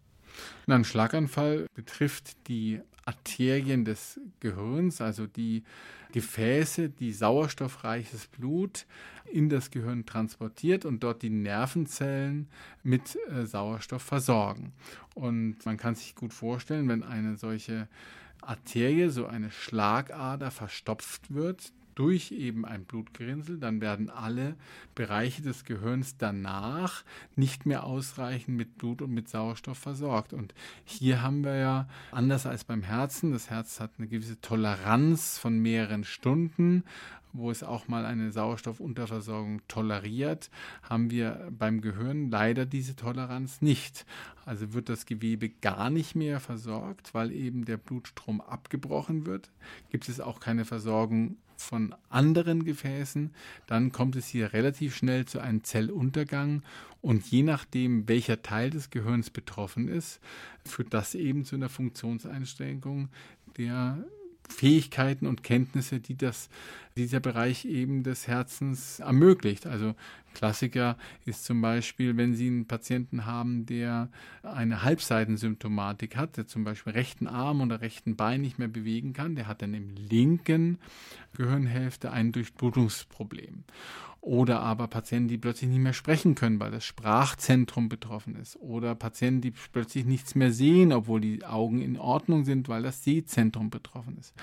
Ein 0.67 0.85
Schlaganfall 0.85 1.67
betrifft 1.75 2.49
die 2.49 2.81
Arterien 3.07 3.85
des 3.85 4.21
Gehirns, 4.41 5.01
also 5.01 5.27
die 5.27 5.63
Gefäße, 6.13 6.91
die 6.91 7.13
sauerstoffreiches 7.13 8.27
Blut 8.27 8.87
in 9.33 9.49
das 9.49 9.71
Gehirn 9.71 10.07
transportiert 10.07 10.85
und 10.85 11.03
dort 11.03 11.23
die 11.23 11.31
Nervenzellen 11.31 12.49
mit 12.83 13.19
äh, 13.31 13.47
Sauerstoff 13.47 14.03
versorgen. 14.03 14.73
Und 15.15 15.65
man 15.65 15.77
kann 15.77 15.95
sich 15.95 16.15
gut 16.15 16.33
vorstellen, 16.33 16.89
wenn 16.89 17.03
eine 17.03 17.37
solche 17.37 17.89
Arterie, 18.43 19.09
so 19.09 19.27
eine 19.27 19.51
Schlagader 19.51 20.51
verstopft 20.51 21.33
wird, 21.33 21.73
durch 21.97 22.31
eben 22.31 22.65
ein 22.65 22.85
Blutgerinnsel, 22.85 23.59
dann 23.59 23.81
werden 23.81 24.11
alle 24.11 24.55
Bereiche 24.95 25.43
des 25.43 25.65
Gehirns 25.65 26.17
danach 26.17 27.03
nicht 27.35 27.67
mehr 27.67 27.85
ausreichend 27.85 28.57
mit 28.57 28.79
Blut 28.79 29.03
und 29.03 29.13
mit 29.13 29.29
Sauerstoff 29.29 29.79
versorgt. 29.79 30.33
Und 30.33 30.55
hier 30.85 31.23
haben 31.23 31.43
wir 31.43 31.57
ja, 31.57 31.89
anders 32.13 32.47
als 32.47 32.65
beim 32.65 32.83
Herzen, 32.83 33.33
das 33.33 33.51
Herz 33.51 33.81
hat 33.81 33.93
eine 33.99 34.07
gewisse 34.07 34.41
Toleranz 34.41 35.39
von 35.39 35.59
mehreren 35.59 36.05
Stunden, 36.05 36.85
wo 37.39 37.51
es 37.51 37.63
auch 37.63 37.89
mal 37.89 38.05
eine 38.05 38.33
Sauerstoffunterversorgung 38.33 39.63
toleriert, 39.69 40.51
haben 40.83 41.11
wir 41.11 41.49
beim 41.51 41.81
Gehirn 41.81 42.31
leider 42.31 42.67
diese 42.67 42.97
Toleranz 42.97 43.63
nicht. 43.63 44.07
Also 44.45 44.73
wird 44.73 44.89
das 44.89 45.07
Gewebe 45.07 45.49
gar 45.49 45.91
nicht 45.91 46.15
mehr 46.15 46.41
versorgt, 46.41 47.15
weil 47.15 47.33
eben 47.33 47.65
der 47.65 47.77
Blutstrom 47.77 48.41
abgebrochen 48.41 49.27
wird. 49.27 49.51
Gibt 49.91 50.09
es 50.09 50.21
auch 50.21 50.41
keine 50.41 50.65
Versorgung 50.65 51.37
von 51.57 51.95
anderen 52.11 52.65
Gefäßen, 52.65 53.33
dann 53.67 53.93
kommt 53.93 54.17
es 54.17 54.27
hier 54.29 54.53
relativ 54.53 54.95
schnell 54.95 55.25
zu 55.25 55.41
einem 55.41 55.65
Zelluntergang 55.65 56.63
und 57.01 57.27
je 57.27 57.43
nachdem, 57.43 58.09
welcher 58.09 58.43
Teil 58.43 58.71
des 58.71 58.91
Gehirns 58.91 59.31
betroffen 59.31 59.89
ist, 59.89 60.21
führt 60.65 60.93
das 60.93 61.15
eben 61.15 61.45
zu 61.45 61.57
einer 61.57 61.69
Funktionseinschränkung 61.69 63.09
der 63.57 64.05
Fähigkeiten 64.49 65.27
und 65.27 65.43
Kenntnisse, 65.43 66.01
die 66.01 66.17
das, 66.17 66.49
dieser 66.97 67.21
Bereich 67.21 67.65
eben 67.65 68.03
des 68.03 68.27
Herzens 68.27 69.01
ermöglicht. 69.01 69.67
Also 69.67 69.95
Klassiker 70.35 70.97
ist 71.25 71.45
zum 71.45 71.61
Beispiel, 71.63 72.17
wenn 72.17 72.35
Sie 72.35 72.47
einen 72.47 72.67
Patienten 72.67 73.25
haben, 73.25 73.65
der 73.65 74.11
eine 74.43 74.83
Halbseitensymptomatik 74.83 76.17
hat, 76.17 76.37
der 76.37 76.47
zum 76.47 76.65
Beispiel 76.65 76.93
rechten 76.93 77.27
Arm 77.27 77.63
oder 77.63 77.81
rechten 77.81 78.17
Bein 78.17 78.43
nicht 78.43 78.59
mehr 78.59 78.69
bewegen 78.69 79.15
kann, 79.15 79.35
der 79.35 79.47
hat 79.47 79.63
dann 79.63 79.73
im 79.73 79.95
linken 79.95 80.79
Gehirnhälfte 81.35 82.13
ein 82.13 82.33
Durchblutungsproblem. 82.33 83.65
Oder 84.27 84.59
aber 84.59 84.89
Patienten, 84.89 85.29
die 85.29 85.39
plötzlich 85.39 85.71
nicht 85.71 85.79
mehr 85.79 85.93
sprechen 85.93 86.35
können, 86.35 86.59
weil 86.59 86.73
das 86.73 86.85
Sprachzentrum 86.85 87.89
betroffen 87.89 88.35
ist. 88.35 88.57
Oder 88.57 88.97
Patienten, 88.97 89.41
die 89.41 89.53
plötzlich 89.71 90.05
nichts 90.05 90.35
mehr 90.35 90.51
sehen, 90.51 90.93
obwohl 90.93 91.21
die 91.21 91.45
Augen 91.45 91.81
in 91.81 91.97
Ordnung 91.97 92.45
sind, 92.45 92.69
weil 92.69 92.83
das 92.83 93.05
Sehzentrum 93.05 93.71
betroffen 93.71 94.17
ist. 94.19 94.35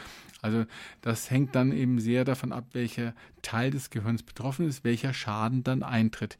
Also 0.41 0.63
das 1.01 1.29
hängt 1.29 1.53
dann 1.53 1.73
eben 1.73 1.99
sehr 1.99 2.23
davon 2.23 2.53
ab, 2.53 2.67
welcher 2.71 3.13
Teil 3.41 3.71
des 3.71 3.89
Gehirns 3.89 4.23
betroffen 4.23 4.69
ist, 4.69 4.85
welcher 4.85 5.13
Schaden 5.13 5.65
dann 5.65 5.83
eintritt. 5.83 6.37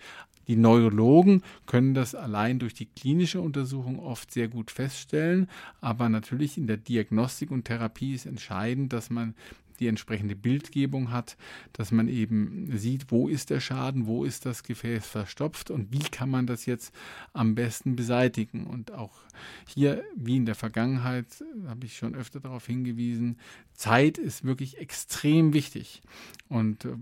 Die 0.47 0.55
Neurologen 0.55 1.41
können 1.65 1.93
das 1.93 2.15
allein 2.15 2.59
durch 2.59 2.73
die 2.73 2.85
klinische 2.85 3.41
Untersuchung 3.41 3.99
oft 3.99 4.31
sehr 4.31 4.47
gut 4.47 4.71
feststellen, 4.71 5.49
aber 5.81 6.07
natürlich 6.07 6.57
in 6.57 6.67
der 6.67 6.77
Diagnostik 6.77 7.51
und 7.51 7.65
Therapie 7.65 8.13
ist 8.13 8.25
entscheidend, 8.25 8.93
dass 8.93 9.09
man 9.09 9.35
die 9.79 9.87
entsprechende 9.87 10.35
Bildgebung 10.35 11.11
hat, 11.11 11.37
dass 11.73 11.91
man 11.91 12.07
eben 12.07 12.77
sieht, 12.77 13.11
wo 13.11 13.27
ist 13.27 13.49
der 13.49 13.59
Schaden, 13.59 14.07
wo 14.07 14.23
ist 14.23 14.45
das 14.45 14.63
Gefäß 14.63 15.05
verstopft 15.05 15.71
und 15.71 15.91
wie 15.91 15.99
kann 15.99 16.29
man 16.29 16.47
das 16.47 16.65
jetzt 16.65 16.93
am 17.33 17.55
besten 17.55 17.95
beseitigen. 17.95 18.65
Und 18.65 18.91
auch 18.91 19.21
hier, 19.67 20.03
wie 20.15 20.37
in 20.37 20.45
der 20.45 20.55
Vergangenheit, 20.55 21.27
habe 21.67 21.85
ich 21.85 21.97
schon 21.97 22.15
öfter 22.15 22.39
darauf 22.39 22.65
hingewiesen, 22.65 23.37
Zeit 23.73 24.17
ist 24.17 24.43
wirklich 24.43 24.77
extrem 24.77 25.53
wichtig. 25.53 26.01
Und 26.47 26.85
äh, 26.85 26.95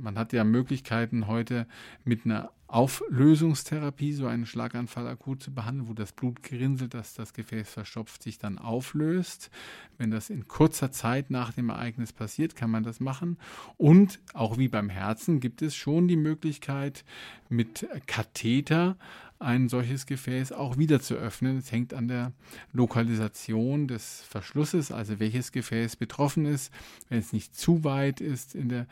man 0.00 0.18
hat 0.18 0.32
ja 0.32 0.44
Möglichkeiten 0.44 1.26
heute 1.26 1.66
mit 2.04 2.24
einer 2.24 2.50
Auflösungstherapie, 2.74 4.12
so 4.14 4.26
einen 4.26 4.46
Schlaganfall 4.46 5.06
akut 5.06 5.40
zu 5.40 5.54
behandeln, 5.54 5.88
wo 5.88 5.92
das 5.92 6.10
Blut 6.10 6.42
gerinselt, 6.42 6.92
dass 6.94 7.14
das 7.14 7.32
Gefäß 7.32 7.70
verstopft, 7.70 8.20
sich 8.20 8.38
dann 8.38 8.58
auflöst. 8.58 9.48
Wenn 9.96 10.10
das 10.10 10.28
in 10.28 10.48
kurzer 10.48 10.90
Zeit 10.90 11.30
nach 11.30 11.52
dem 11.52 11.68
Ereignis 11.68 12.12
passiert, 12.12 12.56
kann 12.56 12.72
man 12.72 12.82
das 12.82 12.98
machen. 12.98 13.38
Und 13.76 14.18
auch 14.32 14.58
wie 14.58 14.66
beim 14.66 14.88
Herzen 14.88 15.38
gibt 15.38 15.62
es 15.62 15.76
schon 15.76 16.08
die 16.08 16.16
Möglichkeit, 16.16 17.04
mit 17.48 17.86
Katheter 18.08 18.96
ein 19.38 19.68
solches 19.68 20.06
Gefäß 20.06 20.50
auch 20.50 20.76
wieder 20.76 21.00
zu 21.00 21.14
öffnen. 21.14 21.58
Es 21.58 21.70
hängt 21.70 21.94
an 21.94 22.08
der 22.08 22.32
Lokalisation 22.72 23.86
des 23.86 24.22
Verschlusses, 24.22 24.90
also 24.90 25.20
welches 25.20 25.52
Gefäß 25.52 25.94
betroffen 25.94 26.44
ist. 26.44 26.72
Wenn 27.08 27.18
es 27.20 27.32
nicht 27.32 27.54
zu 27.54 27.84
weit 27.84 28.20
ist 28.20 28.56
in 28.56 28.68
der 28.68 28.86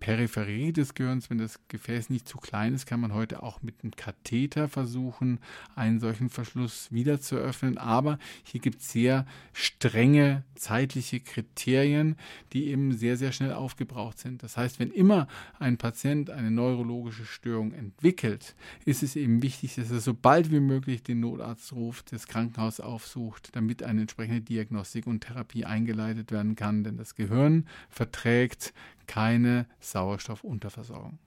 Peripherie 0.00 0.72
des 0.72 0.94
Gehirns, 0.94 1.30
wenn 1.30 1.38
das 1.38 1.60
Gefäß 1.68 2.10
nicht 2.10 2.28
zu 2.28 2.38
klein 2.38 2.74
ist, 2.74 2.86
kann 2.86 3.00
man 3.00 3.14
heute 3.14 3.42
auch 3.42 3.62
mit 3.62 3.82
einem 3.82 3.92
Katheter 3.92 4.68
versuchen, 4.68 5.40
einen 5.74 5.98
solchen 5.98 6.28
Verschluss 6.28 6.92
wieder 6.92 7.20
zu 7.20 7.36
öffnen. 7.36 7.78
Aber 7.78 8.18
hier 8.44 8.60
gibt 8.60 8.80
es 8.80 8.92
sehr 8.92 9.26
strenge 9.52 10.44
zeitliche 10.54 11.20
Kriterien, 11.20 12.16
die 12.52 12.68
eben 12.68 12.92
sehr, 12.92 13.16
sehr 13.16 13.32
schnell 13.32 13.52
aufgebraucht 13.52 14.18
sind. 14.18 14.42
Das 14.42 14.56
heißt, 14.56 14.78
wenn 14.78 14.90
immer 14.90 15.26
ein 15.58 15.78
Patient 15.78 16.30
eine 16.30 16.50
neurologische 16.50 17.24
Störung 17.24 17.72
entwickelt, 17.72 18.54
ist 18.84 19.02
es 19.02 19.16
eben 19.16 19.42
wichtig, 19.42 19.76
dass 19.76 19.90
er 19.90 20.00
so 20.00 20.14
bald 20.14 20.50
wie 20.50 20.60
möglich 20.60 21.02
den 21.02 21.20
Notarzt 21.20 21.72
ruft, 21.72 22.12
das 22.12 22.26
Krankenhaus 22.26 22.80
aufsucht, 22.80 23.56
damit 23.56 23.82
eine 23.82 24.02
entsprechende 24.02 24.42
Diagnostik 24.42 25.06
und 25.06 25.20
Therapie 25.20 25.64
eingeleitet 25.64 26.30
werden 26.30 26.56
kann. 26.56 26.84
Denn 26.84 26.96
das 26.96 27.14
Gehirn 27.14 27.66
verträgt 27.88 28.74
keine 29.08 29.66
Sauerstoffunterversorgung. 29.80 31.18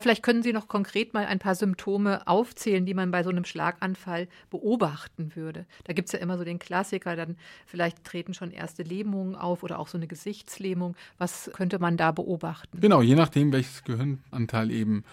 Vielleicht 0.00 0.22
können 0.22 0.42
Sie 0.42 0.52
noch 0.52 0.68
konkret 0.68 1.14
mal 1.14 1.24
ein 1.24 1.38
paar 1.38 1.54
Symptome 1.54 2.26
aufzählen, 2.26 2.84
die 2.84 2.94
man 2.94 3.10
bei 3.10 3.22
so 3.22 3.30
einem 3.30 3.44
Schlaganfall 3.44 4.28
beobachten 4.50 5.34
würde. 5.34 5.66
Da 5.84 5.92
gibt 5.92 6.08
es 6.08 6.12
ja 6.12 6.18
immer 6.18 6.36
so 6.36 6.44
den 6.44 6.58
Klassiker, 6.58 7.16
dann 7.16 7.36
vielleicht 7.66 8.04
treten 8.04 8.34
schon 8.34 8.50
erste 8.50 8.82
Lähmungen 8.82 9.34
auf 9.34 9.62
oder 9.62 9.78
auch 9.78 9.88
so 9.88 9.96
eine 9.96 10.06
Gesichtslähmung. 10.06 10.94
Was 11.16 11.50
könnte 11.54 11.78
man 11.78 11.96
da 11.96 12.12
beobachten? 12.12 12.80
Genau, 12.80 13.00
je 13.00 13.14
nachdem, 13.14 13.52
welches 13.52 13.82
Gehirnanteil 13.84 14.70
eben 14.70 15.04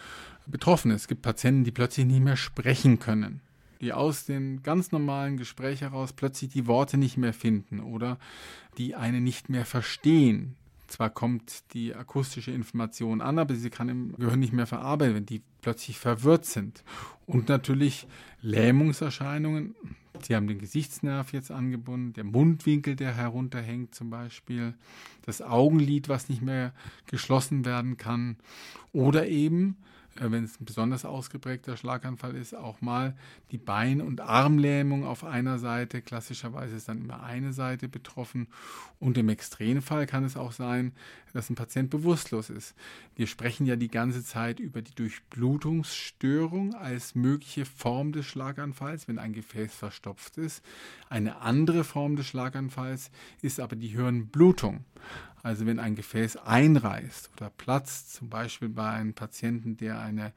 betroffen 0.46 0.92
ist. 0.92 1.04
Es 1.04 1.08
gibt 1.08 1.22
Patienten, 1.22 1.64
die 1.64 1.72
plötzlich 1.72 2.06
nicht 2.06 2.22
mehr 2.22 2.38
sprechen 2.38 3.00
können 3.00 3.42
die 3.82 3.92
aus 3.92 4.26
dem 4.26 4.64
ganz 4.64 4.92
normalen 4.94 5.38
Gespräch 5.38 5.82
heraus 5.82 6.14
plötzlich 6.14 6.50
die 6.50 6.66
Worte 6.66 6.98
nicht 6.98 7.18
mehr 7.18 7.34
finden 7.34 7.82
oder 7.82 8.18
die 8.78 8.96
eine 8.96 9.22
nicht 9.22 9.50
mehr 9.50 9.66
verstehen, 9.66 10.56
zwar 10.88 11.10
kommt 11.10 11.74
die 11.74 11.96
akustische 11.96 12.52
Information 12.52 13.22
an, 13.22 13.40
aber 13.40 13.56
sie 13.56 13.70
kann 13.70 13.90
im 13.90 14.16
Gehirn 14.18 14.40
nicht 14.40 14.54
mehr 14.54 14.68
verarbeiten, 14.68 15.16
wenn 15.16 15.26
die 15.26 15.42
plötzlich 15.62 15.98
verwirrt 15.98 16.46
sind. 16.46 16.84
Und 17.26 17.50
natürlich 17.50 18.08
Lähmungserscheinungen. 18.42 19.76
Sie 20.22 20.36
haben 20.36 20.48
den 20.48 20.60
Gesichtsnerv 20.60 21.34
jetzt 21.34 21.52
angebunden, 21.52 22.14
der 22.14 22.24
Mundwinkel, 22.24 22.96
der 22.96 23.14
herunterhängt 23.14 23.94
zum 23.96 24.10
Beispiel, 24.10 24.74
das 25.26 25.42
Augenlid, 25.42 26.08
was 26.08 26.30
nicht 26.30 26.42
mehr 26.42 26.74
geschlossen 27.08 27.66
werden 27.66 27.98
kann. 27.98 28.38
Oder 28.94 29.28
eben 29.28 29.78
wenn 30.18 30.46
es 30.46 30.60
ein 30.60 30.66
besonders 30.66 31.04
ausgeprägter 31.04 31.76
Schlaganfall 31.76 32.36
ist, 32.36 32.56
auch 32.56 32.80
mal 32.80 33.16
die 33.52 33.58
Bein- 33.58 34.02
und 34.02 34.22
Armlähmung 34.22 35.06
auf 35.06 35.26
einer 35.26 35.60
Seite. 35.60 36.02
Klassischerweise 36.02 36.78
ist 36.78 36.88
dann 36.88 37.02
immer 37.02 37.24
eine 37.24 37.52
Seite 37.52 37.90
betroffen. 37.90 38.48
Und 39.00 39.18
im 39.18 39.28
Extremfall 39.28 40.08
kann 40.08 40.24
es 40.24 40.38
auch 40.38 40.54
sein, 40.54 40.94
dass 41.34 41.50
ein 41.50 41.56
Patient 41.56 41.90
bewusstlos 41.90 42.50
ist. 42.50 42.76
Wir 43.16 43.28
sprechen 43.28 43.66
ja 43.66 43.76
die 43.76 43.90
ganze 43.90 44.24
Zeit 44.24 44.62
über 44.62 44.82
die 44.82 44.96
Durchblutungsstörung 44.96 46.76
als 46.76 47.14
mögliche 47.14 47.66
Form 47.66 48.14
des 48.14 48.26
Schlaganfalls, 48.26 49.10
wenn 49.10 49.20
ein 49.20 49.34
Gefäß 49.34 49.76
verstopft 49.76 50.38
ist. 50.38 50.64
Eine 51.10 51.42
andere 51.42 51.84
Form 51.84 52.16
des 52.16 52.28
Schlaganfalls 52.28 53.12
ist 53.42 53.60
aber 53.60 53.76
die 53.76 53.90
Hirnblutung. 53.90 54.86
Also 55.46 55.68
wenn 55.68 55.78
ein 55.78 55.94
Gefäß 55.94 56.38
einreißt 56.38 57.30
oder 57.38 57.52
platzt, 57.52 58.16
zum 58.16 58.30
Beispiel 58.30 58.68
bei 58.68 58.90
einem 58.90 59.14
Patienten, 59.14 59.78
der 59.78 60.00
eine 60.00 60.34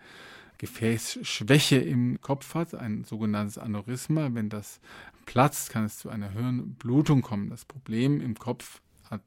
Gefäßschwäche 0.59 1.79
im 1.79 2.21
Kopf 2.21 2.55
hat, 2.55 2.75
ein 2.75 3.05
sogenanntes 3.05 3.57
Aneurysma, 3.57 4.29
wenn 4.35 4.51
das 4.51 4.81
platzt, 5.25 5.71
kann 5.71 5.87
es 5.87 5.97
zu 5.97 6.11
einer 6.11 6.33
Hirnblutung 6.33 7.23
kommen. 7.23 7.49
Das 7.49 7.65
Problem 7.65 8.21
im 8.21 8.35
Kopf 8.35 8.83
hat 9.09 9.23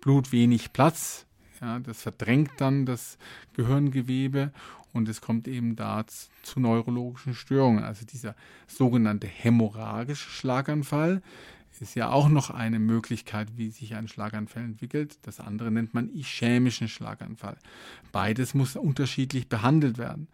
Blut 0.00 0.30
wenig 0.30 0.72
Platz, 0.72 1.26
ja, 1.60 1.80
das 1.80 2.02
verdrängt 2.02 2.52
dann 2.58 2.86
das 2.86 3.18
Gehirngewebe 3.54 4.52
und 4.92 5.08
es 5.08 5.20
kommt 5.20 5.48
eben 5.48 5.74
da 5.74 6.04
zu 6.44 6.60
neurologischen 6.60 7.34
Störungen. 7.34 7.82
Also 7.82 8.06
dieser 8.06 8.36
sogenannte 8.68 9.26
hämorrhagische 9.26 10.30
Schlaganfall 10.30 11.22
ist 11.84 11.94
ja 11.94 12.10
auch 12.10 12.28
noch 12.28 12.50
eine 12.50 12.78
Möglichkeit, 12.78 13.56
wie 13.56 13.70
sich 13.70 13.94
ein 13.94 14.08
Schlaganfall 14.08 14.64
entwickelt. 14.64 15.18
Das 15.22 15.38
andere 15.38 15.70
nennt 15.70 15.92
man 15.92 16.08
ischämischen 16.14 16.88
Schlaganfall. 16.88 17.58
Beides 18.10 18.54
muss 18.54 18.74
unterschiedlich 18.74 19.48
behandelt 19.48 19.98
werden. 19.98 20.28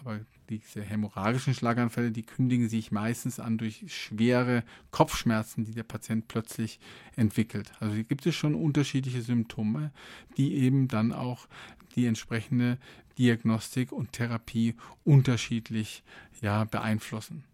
Aber 0.00 0.20
diese 0.50 0.82
hämorrhagischen 0.82 1.54
Schlaganfälle, 1.54 2.10
die 2.10 2.24
kündigen 2.24 2.68
sich 2.68 2.90
meistens 2.90 3.40
an 3.40 3.56
durch 3.56 3.84
schwere 3.86 4.64
Kopfschmerzen, 4.90 5.64
die 5.64 5.74
der 5.74 5.84
Patient 5.84 6.28
plötzlich 6.28 6.80
entwickelt. 7.14 7.72
Also 7.80 7.94
hier 7.94 8.04
gibt 8.04 8.26
es 8.26 8.34
schon 8.34 8.54
unterschiedliche 8.54 9.22
Symptome, 9.22 9.92
die 10.36 10.54
eben 10.54 10.88
dann 10.88 11.12
auch 11.12 11.46
die 11.94 12.06
entsprechende 12.06 12.78
Diagnostik 13.16 13.92
und 13.92 14.12
Therapie 14.12 14.74
unterschiedlich 15.04 16.02
ja, 16.42 16.64
beeinflussen. 16.64 17.44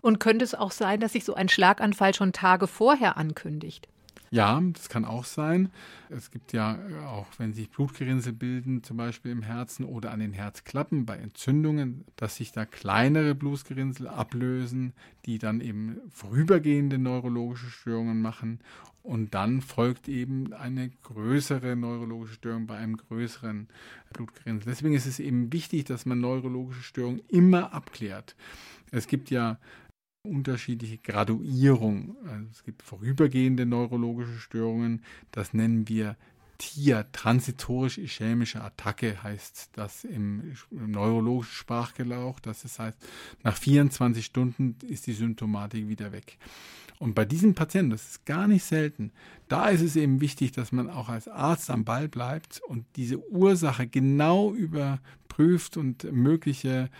Und 0.00 0.18
könnte 0.18 0.44
es 0.44 0.54
auch 0.54 0.72
sein, 0.72 1.00
dass 1.00 1.12
sich 1.12 1.24
so 1.24 1.34
ein 1.34 1.48
Schlaganfall 1.48 2.14
schon 2.14 2.32
Tage 2.32 2.66
vorher 2.66 3.16
ankündigt? 3.16 3.88
Ja, 4.32 4.62
das 4.72 4.88
kann 4.88 5.04
auch 5.04 5.26
sein. 5.26 5.70
Es 6.08 6.30
gibt 6.30 6.54
ja 6.54 6.78
auch, 7.06 7.26
wenn 7.36 7.52
sich 7.52 7.68
Blutgerinnsel 7.68 8.32
bilden, 8.32 8.82
zum 8.82 8.96
Beispiel 8.96 9.30
im 9.30 9.42
Herzen 9.42 9.84
oder 9.84 10.10
an 10.10 10.20
den 10.20 10.32
Herzklappen 10.32 11.04
bei 11.04 11.18
Entzündungen, 11.18 12.06
dass 12.16 12.36
sich 12.36 12.50
da 12.50 12.64
kleinere 12.64 13.34
Blutgerinnsel 13.34 14.08
ablösen, 14.08 14.94
die 15.26 15.38
dann 15.38 15.60
eben 15.60 16.00
vorübergehende 16.10 16.96
neurologische 16.96 17.68
Störungen 17.68 18.22
machen. 18.22 18.60
Und 19.02 19.34
dann 19.34 19.60
folgt 19.60 20.08
eben 20.08 20.54
eine 20.54 20.88
größere 21.02 21.76
neurologische 21.76 22.36
Störung 22.36 22.66
bei 22.66 22.78
einem 22.78 22.96
größeren 22.96 23.68
Blutgerinnsel. 24.14 24.72
Deswegen 24.72 24.94
ist 24.94 25.04
es 25.04 25.20
eben 25.20 25.52
wichtig, 25.52 25.84
dass 25.84 26.06
man 26.06 26.20
neurologische 26.20 26.82
Störungen 26.82 27.20
immer 27.28 27.74
abklärt. 27.74 28.34
Es 28.92 29.08
gibt 29.08 29.28
ja 29.28 29.58
unterschiedliche 30.22 30.98
Graduierung. 30.98 32.16
Also 32.26 32.46
es 32.50 32.64
gibt 32.64 32.82
vorübergehende 32.82 33.66
neurologische 33.66 34.38
Störungen, 34.38 35.02
das 35.32 35.52
nennen 35.52 35.88
wir 35.88 36.16
TIA, 36.58 37.02
transitorisch-ischämische 37.02 38.62
Attacke 38.62 39.20
heißt 39.20 39.70
das 39.72 40.04
im, 40.04 40.54
im 40.70 40.92
neurologischen 40.92 41.54
Sprachgelauch. 41.54 42.38
Das 42.38 42.78
heißt, 42.78 42.96
nach 43.42 43.56
24 43.56 44.24
Stunden 44.24 44.76
ist 44.88 45.08
die 45.08 45.12
Symptomatik 45.12 45.88
wieder 45.88 46.12
weg. 46.12 46.38
Und 47.02 47.16
bei 47.16 47.24
diesen 47.24 47.54
Patienten, 47.54 47.90
das 47.90 48.10
ist 48.10 48.26
gar 48.26 48.46
nicht 48.46 48.62
selten, 48.62 49.10
da 49.48 49.70
ist 49.70 49.80
es 49.80 49.96
eben 49.96 50.20
wichtig, 50.20 50.52
dass 50.52 50.70
man 50.70 50.88
auch 50.88 51.08
als 51.08 51.26
Arzt 51.26 51.68
am 51.68 51.84
Ball 51.84 52.08
bleibt 52.08 52.60
und 52.68 52.86
diese 52.94 53.18
Ursache 53.28 53.88
genau 53.88 54.54
überprüft 54.54 55.76
und 55.76 56.04
mögliche 56.12 56.90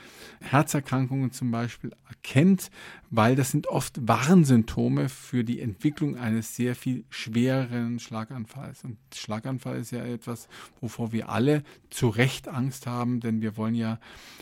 Herzerkrankungen 0.41 1.31
zum 1.31 1.53
Beispiel 1.53 1.93
erkennt, 2.09 2.73
weil 3.11 3.37
das 3.37 3.53
sind 3.53 3.69
oft 3.69 4.09
Warnsymptome 4.09 5.09
für 5.09 5.45
die 5.45 5.61
Entwicklung 5.61 6.17
eines 6.17 6.57
sehr 6.57 6.75
viel 6.75 7.05
schwereren 7.09 8.01
Schlaganfalls. 8.01 8.83
Und 8.83 8.99
Schlaganfall 9.15 9.79
ist 9.79 9.93
ja 9.93 10.05
etwas, 10.05 10.49
wovor 10.81 11.13
wir 11.13 11.29
alle 11.29 11.63
zu 11.91 12.09
Recht 12.09 12.49
Angst 12.49 12.89
haben, 12.89 13.21
denn 13.21 13.41
wir 13.41 13.57
wollen 13.57 13.77
ja 13.77 14.01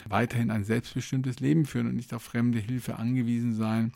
weiterhin 0.09 0.51
ein 0.51 0.65
selbstbestimmtes 0.65 1.39
Leben 1.41 1.67
führen 1.67 1.87
und 1.87 1.97
nicht 1.97 2.15
auf 2.15 2.23
fremde 2.23 2.61
Hilfe 2.61 2.97
angewiesen 2.97 3.55
sein 3.55 3.93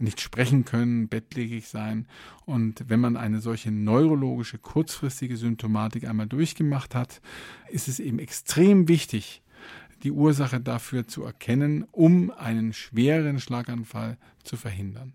nicht 0.00 0.20
sprechen 0.20 0.64
können, 0.64 1.08
bettlägerig 1.08 1.68
sein. 1.68 2.06
Und 2.44 2.84
wenn 2.88 3.00
man 3.00 3.16
eine 3.16 3.40
solche 3.40 3.70
neurologische 3.70 4.58
kurzfristige 4.58 5.36
Symptomatik 5.36 6.08
einmal 6.08 6.26
durchgemacht 6.26 6.94
hat, 6.94 7.20
ist 7.68 7.88
es 7.88 8.00
eben 8.00 8.18
extrem 8.18 8.88
wichtig, 8.88 9.42
die 10.02 10.12
Ursache 10.12 10.60
dafür 10.60 11.06
zu 11.06 11.24
erkennen, 11.24 11.84
um 11.92 12.30
einen 12.30 12.72
schweren 12.72 13.38
Schlaganfall 13.38 14.16
zu 14.44 14.56
verhindern. 14.56 15.12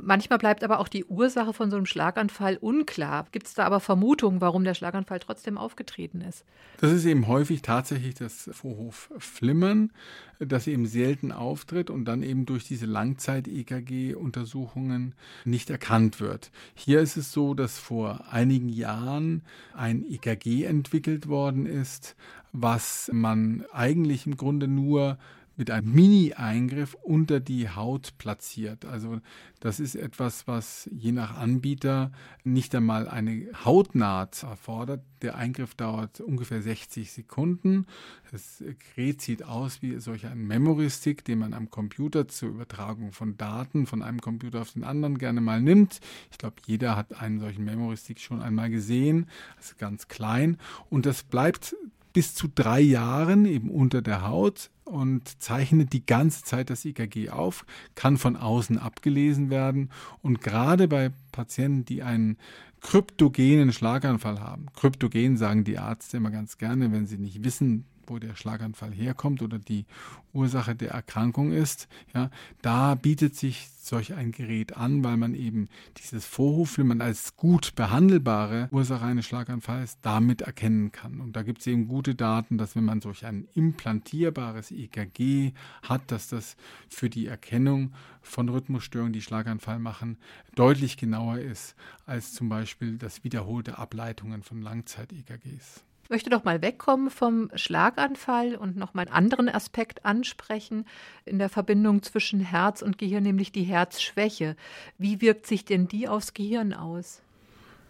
Manchmal 0.00 0.38
bleibt 0.38 0.62
aber 0.62 0.78
auch 0.78 0.86
die 0.86 1.04
Ursache 1.04 1.52
von 1.52 1.70
so 1.70 1.76
einem 1.76 1.84
Schlaganfall 1.84 2.56
unklar. 2.56 3.26
Gibt 3.32 3.48
es 3.48 3.54
da 3.54 3.64
aber 3.64 3.80
Vermutungen, 3.80 4.40
warum 4.40 4.62
der 4.62 4.74
Schlaganfall 4.74 5.18
trotzdem 5.18 5.58
aufgetreten 5.58 6.20
ist? 6.20 6.44
Das 6.80 6.92
ist 6.92 7.04
eben 7.04 7.26
häufig 7.26 7.62
tatsächlich 7.62 8.14
das 8.14 8.48
Vorhofflimmern, 8.52 9.90
das 10.38 10.68
eben 10.68 10.86
selten 10.86 11.32
auftritt 11.32 11.90
und 11.90 12.04
dann 12.04 12.22
eben 12.22 12.46
durch 12.46 12.62
diese 12.64 12.86
Langzeit-EKG-Untersuchungen 12.86 15.16
nicht 15.44 15.68
erkannt 15.68 16.20
wird. 16.20 16.52
Hier 16.74 17.00
ist 17.00 17.16
es 17.16 17.32
so, 17.32 17.54
dass 17.54 17.80
vor 17.80 18.26
einigen 18.30 18.68
Jahren 18.68 19.42
ein 19.74 20.04
EKG 20.08 20.62
entwickelt 20.62 21.26
worden 21.26 21.66
ist, 21.66 22.14
was 22.52 23.10
man 23.12 23.64
eigentlich 23.72 24.26
im 24.26 24.36
Grunde 24.36 24.68
nur 24.68 25.18
mit 25.58 25.72
einem 25.72 25.92
Mini-Eingriff 25.92 26.94
unter 26.94 27.40
die 27.40 27.68
Haut 27.68 28.16
platziert. 28.16 28.84
Also 28.84 29.20
das 29.58 29.80
ist 29.80 29.96
etwas, 29.96 30.46
was 30.46 30.88
je 30.92 31.10
nach 31.10 31.36
Anbieter 31.36 32.12
nicht 32.44 32.74
einmal 32.76 33.08
eine 33.08 33.48
Hautnaht 33.64 34.44
erfordert. 34.44 35.02
Der 35.20 35.36
Eingriff 35.36 35.74
dauert 35.74 36.20
ungefähr 36.20 36.62
60 36.62 37.10
Sekunden. 37.10 37.86
Das 38.30 38.62
Gerät 38.94 39.20
sieht 39.20 39.42
aus 39.42 39.82
wie 39.82 39.98
solch 39.98 40.26
ein 40.26 40.46
Memory-Stick, 40.46 41.24
den 41.24 41.40
man 41.40 41.52
am 41.52 41.70
Computer 41.70 42.28
zur 42.28 42.50
Übertragung 42.50 43.10
von 43.10 43.36
Daten 43.36 43.86
von 43.86 44.02
einem 44.02 44.20
Computer 44.20 44.60
auf 44.60 44.72
den 44.72 44.84
anderen 44.84 45.18
gerne 45.18 45.40
mal 45.40 45.60
nimmt. 45.60 45.98
Ich 46.30 46.38
glaube, 46.38 46.56
jeder 46.66 46.94
hat 46.94 47.20
einen 47.20 47.40
solchen 47.40 47.64
Memory-Stick 47.64 48.20
schon 48.20 48.40
einmal 48.40 48.70
gesehen. 48.70 49.26
Das 49.56 49.72
ist 49.72 49.78
ganz 49.78 50.06
klein 50.06 50.56
und 50.88 51.04
das 51.04 51.24
bleibt 51.24 51.74
bis 52.12 52.34
zu 52.34 52.48
drei 52.52 52.80
Jahren 52.80 53.44
eben 53.44 53.70
unter 53.70 54.02
der 54.02 54.26
Haut 54.26 54.70
und 54.88 55.40
zeichnet 55.42 55.92
die 55.92 56.04
ganze 56.04 56.42
Zeit 56.42 56.70
das 56.70 56.84
EKG 56.84 57.30
auf, 57.30 57.64
kann 57.94 58.16
von 58.16 58.36
außen 58.36 58.78
abgelesen 58.78 59.50
werden 59.50 59.90
und 60.22 60.40
gerade 60.40 60.88
bei 60.88 61.10
Patienten, 61.32 61.84
die 61.84 62.02
einen 62.02 62.36
kryptogenen 62.80 63.72
Schlaganfall 63.72 64.40
haben, 64.40 64.66
kryptogen 64.74 65.36
sagen 65.36 65.64
die 65.64 65.74
Ärzte 65.74 66.16
immer 66.16 66.30
ganz 66.30 66.58
gerne, 66.58 66.92
wenn 66.92 67.06
sie 67.06 67.18
nicht 67.18 67.44
wissen, 67.44 67.84
wo 68.10 68.18
der 68.18 68.34
Schlaganfall 68.34 68.92
herkommt 68.92 69.42
oder 69.42 69.58
die 69.58 69.86
Ursache 70.32 70.74
der 70.74 70.90
Erkrankung 70.90 71.52
ist, 71.52 71.88
ja, 72.14 72.30
da 72.62 72.94
bietet 72.94 73.34
sich 73.34 73.68
solch 73.88 74.14
ein 74.14 74.32
Gerät 74.32 74.76
an, 74.76 75.02
weil 75.02 75.16
man 75.16 75.34
eben 75.34 75.68
dieses 75.96 76.26
Vorhofflimmern 76.26 77.00
als 77.00 77.36
gut 77.36 77.74
behandelbare 77.74 78.68
Ursache 78.70 79.04
eines 79.04 79.26
Schlaganfalls 79.26 80.00
damit 80.02 80.42
erkennen 80.42 80.92
kann. 80.92 81.20
Und 81.20 81.34
da 81.34 81.42
gibt 81.42 81.60
es 81.60 81.66
eben 81.66 81.88
gute 81.88 82.14
Daten, 82.14 82.58
dass 82.58 82.76
wenn 82.76 82.84
man 82.84 83.00
solch 83.00 83.24
ein 83.24 83.48
implantierbares 83.54 84.70
EKG 84.70 85.52
hat, 85.82 86.12
dass 86.12 86.28
das 86.28 86.56
für 86.88 87.10
die 87.10 87.26
Erkennung 87.26 87.92
von 88.20 88.48
Rhythmusstörungen, 88.48 89.12
die 89.12 89.22
Schlaganfall 89.22 89.78
machen, 89.78 90.18
deutlich 90.54 90.96
genauer 90.96 91.38
ist 91.38 91.74
als 92.06 92.32
zum 92.34 92.48
Beispiel 92.48 92.98
das 92.98 93.24
wiederholte 93.24 93.78
Ableitungen 93.78 94.42
von 94.42 94.60
Langzeit-EKGs 94.60 95.87
möchte 96.08 96.30
doch 96.30 96.44
mal 96.44 96.62
wegkommen 96.62 97.10
vom 97.10 97.50
Schlaganfall 97.54 98.54
und 98.56 98.76
noch 98.76 98.94
mal 98.94 99.02
einen 99.02 99.12
anderen 99.12 99.48
Aspekt 99.48 100.04
ansprechen 100.04 100.86
in 101.24 101.38
der 101.38 101.48
Verbindung 101.48 102.02
zwischen 102.02 102.40
Herz 102.40 102.82
und 102.82 102.98
Gehirn, 102.98 103.24
nämlich 103.24 103.52
die 103.52 103.64
Herzschwäche. 103.64 104.56
Wie 104.96 105.20
wirkt 105.20 105.46
sich 105.46 105.64
denn 105.64 105.88
die 105.88 106.08
aufs 106.08 106.34
Gehirn 106.34 106.72
aus? 106.72 107.22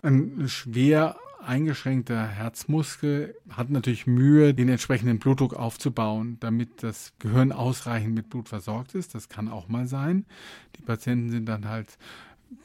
Ein 0.02 0.48
schwer 0.48 1.16
eingeschränkter 1.40 2.26
Herzmuskel 2.26 3.35
hat 3.50 3.70
natürlich 3.70 4.07
Mühe, 4.07 4.54
den 4.54 4.68
entsprechenden 4.68 5.18
Blutdruck 5.18 5.54
aufzubauen, 5.54 6.37
damit 6.40 6.83
das 6.83 7.12
Gehirn 7.18 7.52
ausreichend 7.52 8.14
mit 8.14 8.28
Blut 8.28 8.48
versorgt 8.48 8.94
ist. 8.94 9.14
Das 9.14 9.28
kann 9.28 9.48
auch 9.48 9.68
mal 9.68 9.87
sein. 9.87 10.26
Die 10.76 10.83
Patienten 10.83 11.31
sind 11.31 11.46
dann 11.46 11.68
halt 11.68 11.96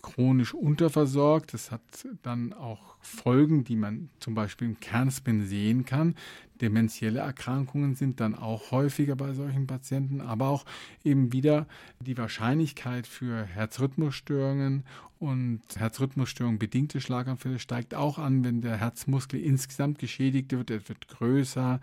chronisch 0.02 0.54
unterversorgt. 0.54 1.54
Das 1.54 1.72
hat 1.72 1.82
dann 2.24 2.54
auch 2.54 2.93
Folgen, 3.04 3.64
die 3.64 3.76
man 3.76 4.10
zum 4.20 4.34
Beispiel 4.34 4.68
im 4.70 4.80
Kernspin 4.80 5.46
sehen 5.46 5.86
kann. 5.86 6.16
Dementielle 6.62 7.20
Erkrankungen 7.20 7.96
sind 7.96 8.20
dann 8.20 8.36
auch 8.36 8.72
häufiger 8.72 9.16
bei 9.16 9.34
solchen 9.34 9.68
Patienten, 9.68 10.22
aber 10.22 10.48
auch 10.48 10.66
eben 11.04 11.34
wieder 11.34 11.68
die 12.00 12.18
Wahrscheinlichkeit 12.18 13.06
für 13.06 13.44
Herzrhythmusstörungen 13.44 14.84
und 15.24 15.62
Herzrhythmusstörungen 15.78 16.60
bedingte 16.60 17.00
Schlaganfälle 17.00 17.58
steigt 17.58 17.96
auch 17.96 18.18
an, 18.18 18.44
wenn 18.44 18.60
der 18.60 18.76
Herzmuskel 18.76 19.40
insgesamt 19.40 19.98
geschädigt 19.98 20.52
wird. 20.52 20.70
Er 20.70 20.90
wird 20.90 21.08
größer, 21.08 21.80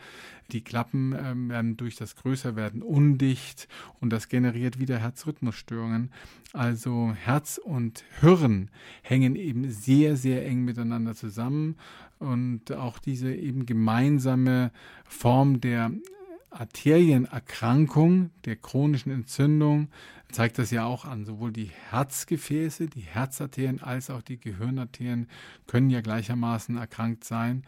die 0.52 0.60
Klappen 0.60 1.14
äh, 1.14 1.48
werden 1.48 1.78
durch 1.78 1.96
das 1.96 2.16
Größerwerden 2.16 2.82
undicht 2.82 3.66
und 3.98 4.10
das 4.10 4.28
generiert 4.28 4.78
wieder 4.78 4.98
Herzrhythmusstörungen. 4.98 6.12
Also 6.52 7.14
Herz 7.14 7.56
und 7.56 8.04
Hirn 8.20 8.68
hängen 9.00 9.36
eben 9.36 9.70
sehr, 9.70 10.18
sehr 10.18 10.46
eng 10.46 10.66
miteinander 10.66 11.09
zusammen 11.14 11.76
und 12.18 12.72
auch 12.72 12.98
diese 12.98 13.34
eben 13.34 13.66
gemeinsame 13.66 14.72
Form 15.04 15.60
der 15.60 15.90
Arterienerkrankung, 16.50 18.30
der 18.44 18.56
chronischen 18.56 19.12
Entzündung, 19.12 19.88
zeigt 20.32 20.58
das 20.58 20.70
ja 20.70 20.84
auch 20.84 21.04
an. 21.04 21.24
Sowohl 21.24 21.52
die 21.52 21.70
Herzgefäße, 21.90 22.88
die 22.88 23.00
Herzarterien 23.00 23.82
als 23.82 24.10
auch 24.10 24.22
die 24.22 24.38
Gehirnarterien 24.38 25.28
können 25.66 25.90
ja 25.90 26.00
gleichermaßen 26.00 26.76
erkrankt 26.76 27.24
sein 27.24 27.64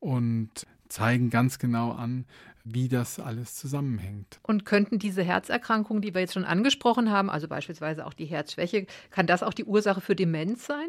und 0.00 0.66
zeigen 0.88 1.30
ganz 1.30 1.58
genau 1.58 1.92
an, 1.92 2.26
wie 2.64 2.88
das 2.88 3.20
alles 3.20 3.54
zusammenhängt. 3.54 4.40
Und 4.42 4.64
könnten 4.64 4.98
diese 4.98 5.22
Herzerkrankungen, 5.22 6.02
die 6.02 6.14
wir 6.14 6.20
jetzt 6.20 6.34
schon 6.34 6.44
angesprochen 6.44 7.10
haben, 7.10 7.30
also 7.30 7.48
beispielsweise 7.48 8.04
auch 8.04 8.12
die 8.12 8.26
Herzschwäche, 8.26 8.86
kann 9.10 9.26
das 9.26 9.42
auch 9.42 9.54
die 9.54 9.64
Ursache 9.64 10.00
für 10.00 10.16
Demenz 10.16 10.66
sein? 10.66 10.88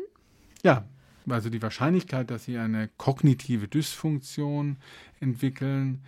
Ja, 0.64 0.86
also 1.30 1.50
die 1.50 1.62
Wahrscheinlichkeit, 1.62 2.30
dass 2.32 2.46
sie 2.46 2.58
eine 2.58 2.90
kognitive 2.98 3.68
Dysfunktion 3.68 4.78
entwickeln, 5.20 6.02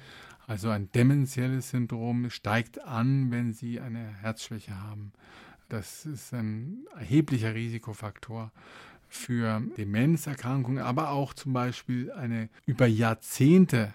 Also 0.50 0.72
ein 0.72 0.92
dementielles 0.94 1.70
Syndrom 1.70 2.32
steigt 2.32 2.84
an, 2.84 3.30
wenn 3.30 3.54
Sie 3.54 3.80
eine 3.80 4.00
Herzschwäche 4.00 4.76
haben. 4.82 5.12
Das 5.70 6.08
ist 6.08 6.34
ein 6.34 6.88
erheblicher 6.98 7.54
Risikofaktor 7.54 8.52
für 9.08 9.62
Demenzerkrankungen, 9.78 10.82
aber 10.82 11.12
auch 11.12 11.36
zum 11.36 11.54
Beispiel 11.54 12.12
eine 12.12 12.50
über 12.66 12.88
Jahrzehnte 12.88 13.94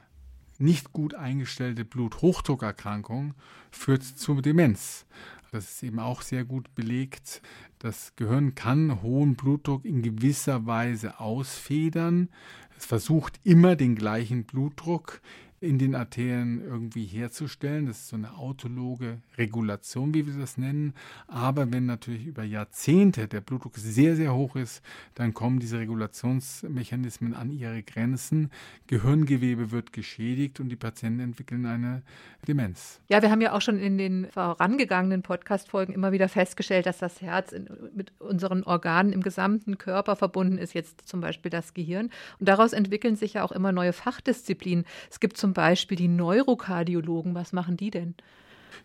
nicht 0.58 0.92
gut 0.92 1.14
eingestellte 1.16 1.84
Bluthochdruckerkrankung 1.84 3.34
führt 3.72 4.04
zur 4.04 4.40
Demenz. 4.40 5.06
Das 5.54 5.70
ist 5.70 5.84
eben 5.84 6.00
auch 6.00 6.22
sehr 6.22 6.44
gut 6.44 6.74
belegt. 6.74 7.40
Das 7.78 8.16
Gehirn 8.16 8.56
kann 8.56 9.02
hohen 9.02 9.36
Blutdruck 9.36 9.84
in 9.84 10.02
gewisser 10.02 10.66
Weise 10.66 11.20
ausfedern. 11.20 12.28
Es 12.76 12.86
versucht 12.86 13.38
immer 13.44 13.76
den 13.76 13.94
gleichen 13.94 14.46
Blutdruck 14.46 15.20
in 15.64 15.78
den 15.78 15.94
Arterien 15.94 16.60
irgendwie 16.60 17.06
herzustellen. 17.06 17.86
Das 17.86 17.98
ist 17.98 18.08
so 18.08 18.16
eine 18.16 18.36
autologe 18.36 19.18
Regulation, 19.38 20.14
wie 20.14 20.26
wir 20.26 20.34
das 20.34 20.58
nennen. 20.58 20.94
Aber 21.26 21.72
wenn 21.72 21.86
natürlich 21.86 22.26
über 22.26 22.44
Jahrzehnte 22.44 23.26
der 23.26 23.40
Blutdruck 23.40 23.76
sehr, 23.76 24.14
sehr 24.14 24.34
hoch 24.34 24.56
ist, 24.56 24.82
dann 25.14 25.32
kommen 25.32 25.58
diese 25.58 25.78
Regulationsmechanismen 25.78 27.34
an 27.34 27.50
ihre 27.50 27.82
Grenzen. 27.82 28.50
Gehirngewebe 28.86 29.70
wird 29.70 29.92
geschädigt 29.92 30.60
und 30.60 30.68
die 30.68 30.76
Patienten 30.76 31.20
entwickeln 31.20 31.64
eine 31.66 32.02
Demenz. 32.46 33.00
Ja, 33.08 33.22
wir 33.22 33.30
haben 33.30 33.40
ja 33.40 33.52
auch 33.52 33.62
schon 33.62 33.78
in 33.78 33.96
den 33.96 34.26
vorangegangenen 34.30 35.22
Podcast-Folgen 35.22 35.94
immer 35.94 36.12
wieder 36.12 36.28
festgestellt, 36.28 36.86
dass 36.86 36.98
das 36.98 37.22
Herz 37.22 37.52
in, 37.52 37.68
mit 37.94 38.12
unseren 38.20 38.62
Organen 38.64 39.12
im 39.12 39.22
gesamten 39.22 39.78
Körper 39.78 40.16
verbunden 40.16 40.58
ist, 40.58 40.74
jetzt 40.74 41.08
zum 41.08 41.20
Beispiel 41.20 41.50
das 41.50 41.72
Gehirn. 41.72 42.10
Und 42.38 42.48
daraus 42.48 42.74
entwickeln 42.74 43.16
sich 43.16 43.34
ja 43.34 43.44
auch 43.44 43.52
immer 43.52 43.72
neue 43.72 43.94
Fachdisziplinen. 43.94 44.84
Es 45.10 45.20
gibt 45.20 45.38
zum 45.38 45.53
Beispiel 45.54 45.96
die 45.96 46.08
Neurokardiologen. 46.08 47.34
Was 47.34 47.52
machen 47.52 47.76
die 47.76 47.90
denn? 47.90 48.14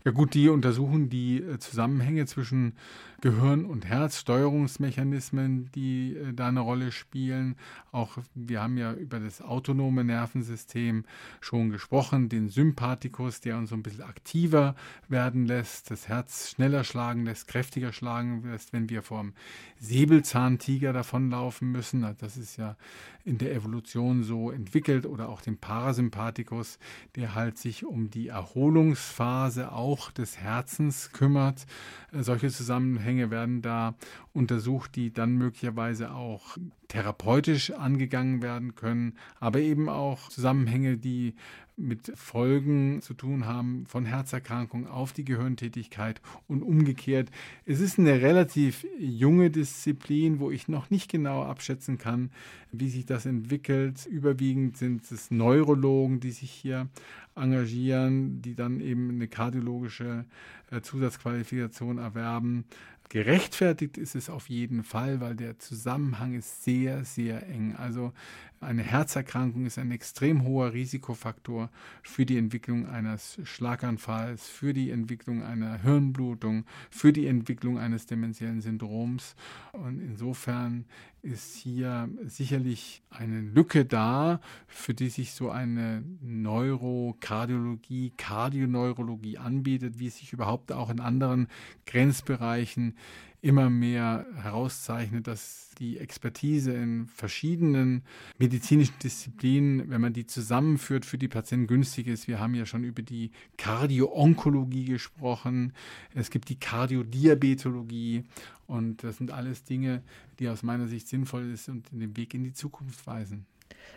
Ja 0.04 0.12
gut, 0.12 0.34
die 0.34 0.48
untersuchen 0.48 1.10
die 1.10 1.42
äh, 1.42 1.58
Zusammenhänge 1.58 2.24
zwischen 2.26 2.72
Gehirn 3.20 3.64
und 3.64 3.84
Herz, 3.84 4.18
Steuerungsmechanismen, 4.18 5.70
die 5.72 6.16
äh, 6.16 6.32
da 6.32 6.48
eine 6.48 6.60
Rolle 6.60 6.92
spielen. 6.92 7.56
Auch 7.92 8.18
wir 8.34 8.62
haben 8.62 8.78
ja 8.78 8.92
über 8.92 9.20
das 9.20 9.42
autonome 9.42 10.04
Nervensystem 10.04 11.04
schon 11.40 11.70
gesprochen, 11.70 12.28
den 12.28 12.48
Sympathikus, 12.48 13.40
der 13.40 13.58
uns 13.58 13.70
so 13.70 13.76
ein 13.76 13.82
bisschen 13.82 14.02
aktiver 14.04 14.74
werden 15.08 15.44
lässt, 15.46 15.90
das 15.90 16.08
Herz 16.08 16.50
schneller 16.50 16.84
schlagen 16.84 17.24
lässt, 17.24 17.48
kräftiger 17.48 17.92
schlagen 17.92 18.42
lässt, 18.44 18.72
wenn 18.72 18.88
wir 18.88 19.02
vom 19.02 19.34
Säbelzahntiger 19.78 20.92
davonlaufen 20.92 21.70
müssen. 21.70 22.06
Das 22.18 22.36
ist 22.36 22.56
ja 22.56 22.76
in 23.24 23.38
der 23.38 23.54
Evolution 23.54 24.22
so 24.22 24.50
entwickelt 24.50 25.04
oder 25.04 25.28
auch 25.28 25.42
den 25.42 25.58
Parasympathikus, 25.58 26.78
der 27.16 27.34
halt 27.34 27.58
sich 27.58 27.84
um 27.84 28.10
die 28.10 28.28
Erholungsphase 28.28 29.72
auch 29.72 30.10
des 30.10 30.38
Herzens 30.38 31.12
kümmert. 31.12 31.66
Äh, 32.12 32.22
solche 32.22 32.50
Zusammenhänge 32.50 33.09
werden 33.18 33.62
da 33.62 33.94
untersucht, 34.32 34.94
die 34.96 35.12
dann 35.12 35.36
möglicherweise 35.36 36.12
auch 36.12 36.56
therapeutisch 36.88 37.72
angegangen 37.72 38.42
werden 38.42 38.74
können, 38.74 39.14
aber 39.38 39.60
eben 39.60 39.88
auch 39.88 40.28
Zusammenhänge, 40.28 40.96
die 40.96 41.34
mit 41.80 42.12
Folgen 42.14 43.00
zu 43.00 43.14
tun 43.14 43.46
haben 43.46 43.86
von 43.86 44.04
Herzerkrankungen 44.04 44.86
auf 44.86 45.12
die 45.12 45.24
Gehirntätigkeit 45.24 46.20
und 46.46 46.62
umgekehrt. 46.62 47.30
Es 47.64 47.80
ist 47.80 47.98
eine 47.98 48.20
relativ 48.20 48.86
junge 48.98 49.50
Disziplin, 49.50 50.38
wo 50.38 50.50
ich 50.50 50.68
noch 50.68 50.90
nicht 50.90 51.10
genau 51.10 51.42
abschätzen 51.42 51.98
kann, 51.98 52.30
wie 52.70 52.88
sich 52.88 53.06
das 53.06 53.26
entwickelt. 53.26 54.06
Überwiegend 54.06 54.76
sind 54.76 55.10
es 55.10 55.30
Neurologen, 55.30 56.20
die 56.20 56.32
sich 56.32 56.50
hier 56.50 56.88
engagieren, 57.34 58.42
die 58.42 58.54
dann 58.54 58.80
eben 58.80 59.10
eine 59.10 59.28
kardiologische 59.28 60.26
äh, 60.70 60.80
Zusatzqualifikation 60.82 61.98
erwerben. 61.98 62.64
Gerechtfertigt 63.10 63.98
ist 63.98 64.14
es 64.14 64.30
auf 64.30 64.48
jeden 64.48 64.84
Fall, 64.84 65.20
weil 65.20 65.34
der 65.34 65.58
Zusammenhang 65.58 66.34
ist 66.34 66.62
sehr, 66.62 67.04
sehr 67.04 67.44
eng. 67.48 67.74
Also 67.76 68.12
eine 68.60 68.82
Herzerkrankung 68.82 69.64
ist 69.64 69.78
ein 69.78 69.90
extrem 69.90 70.44
hoher 70.44 70.74
Risikofaktor 70.74 71.70
für 72.02 72.26
die 72.26 72.36
Entwicklung 72.36 72.86
eines 72.86 73.40
Schlaganfalls, 73.42 74.48
für 74.48 74.74
die 74.74 74.90
Entwicklung 74.90 75.42
einer 75.42 75.82
Hirnblutung, 75.82 76.66
für 76.90 77.12
die 77.12 77.26
Entwicklung 77.26 77.78
eines 77.78 78.04
dementiellen 78.04 78.60
Syndroms. 78.60 79.34
Und 79.72 80.00
insofern 80.00 80.84
ist 81.22 81.56
hier 81.56 82.10
sicherlich 82.26 83.02
eine 83.08 83.40
Lücke 83.40 83.86
da, 83.86 84.40
für 84.66 84.92
die 84.92 85.08
sich 85.08 85.32
so 85.32 85.50
eine 85.50 86.04
Neurokardiologie, 86.20 88.12
Kardioneurologie 88.18 89.38
anbietet, 89.38 89.98
wie 89.98 90.06
es 90.08 90.18
sich 90.18 90.34
überhaupt 90.34 90.70
auch 90.70 90.90
in 90.90 91.00
anderen 91.00 91.48
Grenzbereichen 91.86 92.94
immer 93.42 93.70
mehr 93.70 94.26
herauszeichnet, 94.36 95.26
dass 95.26 95.70
die 95.78 95.98
Expertise 95.98 96.72
in 96.72 97.06
verschiedenen 97.06 98.02
medizinischen 98.38 98.98
Disziplinen, 99.02 99.88
wenn 99.88 100.00
man 100.00 100.12
die 100.12 100.26
zusammenführt, 100.26 101.06
für 101.06 101.16
die 101.16 101.28
Patienten 101.28 101.66
günstig 101.66 102.06
ist. 102.06 102.28
Wir 102.28 102.38
haben 102.38 102.54
ja 102.54 102.66
schon 102.66 102.84
über 102.84 103.02
die 103.02 103.30
Kardio-Onkologie 103.56 104.84
gesprochen. 104.84 105.72
Es 106.14 106.30
gibt 106.30 106.50
die 106.50 106.60
Kardiodiabetologie 106.60 108.24
und 108.66 109.02
das 109.02 109.16
sind 109.16 109.30
alles 109.30 109.64
Dinge, 109.64 110.02
die 110.38 110.48
aus 110.48 110.62
meiner 110.62 110.86
Sicht 110.86 111.08
sinnvoll 111.08 111.56
sind 111.56 111.90
und 111.92 112.00
den 112.00 112.16
Weg 112.16 112.34
in 112.34 112.44
die 112.44 112.52
Zukunft 112.52 113.06
weisen. 113.06 113.46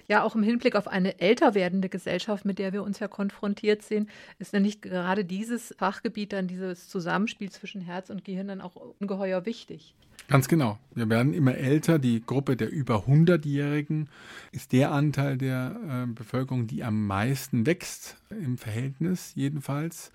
Ja, 0.07 0.23
auch 0.23 0.35
im 0.35 0.43
Hinblick 0.43 0.75
auf 0.75 0.87
eine 0.87 1.19
älter 1.19 1.55
werdende 1.55 1.89
Gesellschaft, 1.89 2.45
mit 2.45 2.59
der 2.59 2.73
wir 2.73 2.83
uns 2.83 2.99
ja 2.99 3.07
konfrontiert 3.07 3.81
sehen, 3.83 4.09
ist 4.39 4.53
nicht 4.53 4.81
gerade 4.81 5.25
dieses 5.25 5.73
Fachgebiet, 5.77 6.33
dann 6.33 6.47
dieses 6.47 6.89
Zusammenspiel 6.89 7.51
zwischen 7.51 7.81
Herz 7.81 8.09
und 8.09 8.25
Gehirn 8.25 8.47
dann 8.47 8.61
auch 8.61 8.75
ungeheuer 8.99 9.45
wichtig. 9.45 9.95
Ganz 10.29 10.47
genau. 10.47 10.79
Wir 10.95 11.09
werden 11.09 11.33
immer 11.33 11.55
älter. 11.55 11.99
Die 11.99 12.25
Gruppe 12.25 12.55
der 12.55 12.71
über 12.71 13.05
100-Jährigen 13.07 14.09
ist 14.51 14.71
der 14.71 14.91
Anteil 14.91 15.37
der 15.37 15.75
äh, 15.87 16.11
Bevölkerung, 16.11 16.67
die 16.67 16.83
am 16.83 17.05
meisten 17.07 17.65
wächst, 17.65 18.17
im 18.29 18.57
Verhältnis 18.57 19.33
jedenfalls. 19.35 20.11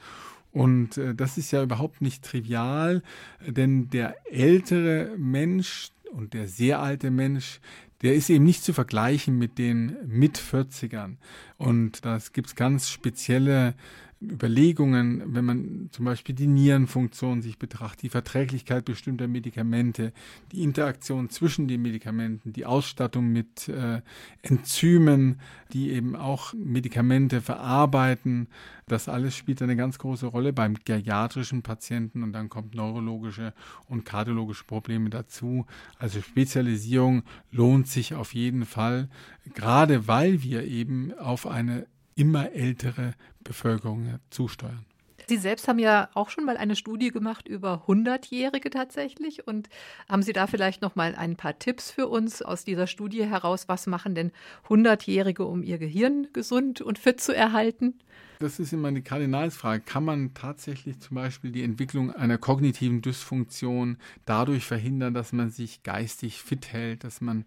Und 0.52 0.96
äh, 0.96 1.14
das 1.14 1.36
ist 1.36 1.50
ja 1.50 1.62
überhaupt 1.62 2.00
nicht 2.00 2.24
trivial, 2.24 3.02
denn 3.46 3.90
der 3.90 4.16
ältere 4.30 5.12
Mensch 5.18 5.90
und 6.10 6.32
der 6.32 6.48
sehr 6.48 6.80
alte 6.80 7.10
Mensch, 7.10 7.60
der 8.02 8.14
ist 8.14 8.30
eben 8.30 8.44
nicht 8.44 8.62
zu 8.62 8.72
vergleichen 8.72 9.38
mit 9.38 9.58
den 9.58 9.96
Mit-40ern. 10.06 11.16
Und 11.56 12.04
da 12.04 12.18
gibt 12.32 12.48
es 12.48 12.54
ganz 12.54 12.88
spezielle 12.88 13.74
Überlegungen, 14.20 15.22
wenn 15.34 15.44
man 15.44 15.88
zum 15.92 16.04
Beispiel 16.04 16.34
die 16.34 16.48
Nierenfunktion 16.48 17.40
sich 17.40 17.58
betrachtet, 17.58 18.02
die 18.02 18.08
Verträglichkeit 18.08 18.84
bestimmter 18.84 19.28
Medikamente, 19.28 20.12
die 20.50 20.64
Interaktion 20.64 21.30
zwischen 21.30 21.68
den 21.68 21.82
Medikamenten, 21.82 22.52
die 22.52 22.66
Ausstattung 22.66 23.32
mit 23.32 23.68
äh, 23.68 24.02
Enzymen, 24.42 25.40
die 25.72 25.90
eben 25.90 26.16
auch 26.16 26.52
Medikamente 26.54 27.40
verarbeiten, 27.40 28.48
das 28.88 29.08
alles 29.08 29.36
spielt 29.36 29.62
eine 29.62 29.76
ganz 29.76 29.98
große 29.98 30.26
Rolle 30.26 30.52
beim 30.52 30.74
geriatrischen 30.82 31.62
Patienten 31.62 32.22
und 32.22 32.32
dann 32.32 32.48
kommt 32.48 32.74
neurologische 32.74 33.52
und 33.86 34.04
kardiologische 34.04 34.64
Probleme 34.64 35.10
dazu. 35.10 35.66
Also 35.98 36.20
Spezialisierung 36.22 37.22
lohnt 37.52 37.86
sich 37.86 38.14
auf 38.14 38.34
jeden 38.34 38.64
Fall, 38.64 39.08
gerade 39.54 40.08
weil 40.08 40.42
wir 40.42 40.64
eben 40.64 41.12
auf 41.18 41.46
eine 41.46 41.86
immer 42.18 42.52
ältere 42.52 43.14
Bevölkerung 43.44 44.18
zusteuern. 44.30 44.84
Sie 45.28 45.36
selbst 45.36 45.68
haben 45.68 45.78
ja 45.78 46.08
auch 46.14 46.30
schon 46.30 46.46
mal 46.46 46.56
eine 46.56 46.74
Studie 46.74 47.10
gemacht 47.10 47.46
über 47.48 47.84
100-Jährige 47.86 48.70
tatsächlich. 48.70 49.46
Und 49.46 49.68
haben 50.08 50.22
Sie 50.22 50.32
da 50.32 50.46
vielleicht 50.46 50.80
noch 50.80 50.96
mal 50.96 51.14
ein 51.14 51.36
paar 51.36 51.58
Tipps 51.58 51.90
für 51.90 52.08
uns 52.08 52.40
aus 52.40 52.64
dieser 52.64 52.86
Studie 52.86 53.26
heraus? 53.26 53.68
Was 53.68 53.86
machen 53.86 54.14
denn 54.14 54.32
100-Jährige, 54.68 55.44
um 55.44 55.62
ihr 55.62 55.76
Gehirn 55.76 56.28
gesund 56.32 56.80
und 56.80 56.98
fit 56.98 57.20
zu 57.20 57.36
erhalten? 57.36 57.98
Das 58.38 58.58
ist 58.58 58.72
immer 58.72 58.88
eine 58.88 59.02
Kardinalsfrage. 59.02 59.82
Kann 59.82 60.04
man 60.04 60.32
tatsächlich 60.32 60.98
zum 61.00 61.16
Beispiel 61.16 61.52
die 61.52 61.62
Entwicklung 61.62 62.10
einer 62.10 62.38
kognitiven 62.38 63.02
Dysfunktion 63.02 63.98
dadurch 64.24 64.64
verhindern, 64.64 65.12
dass 65.12 65.32
man 65.32 65.50
sich 65.50 65.82
geistig 65.82 66.42
fit 66.42 66.72
hält, 66.72 67.04
dass 67.04 67.20
man 67.20 67.44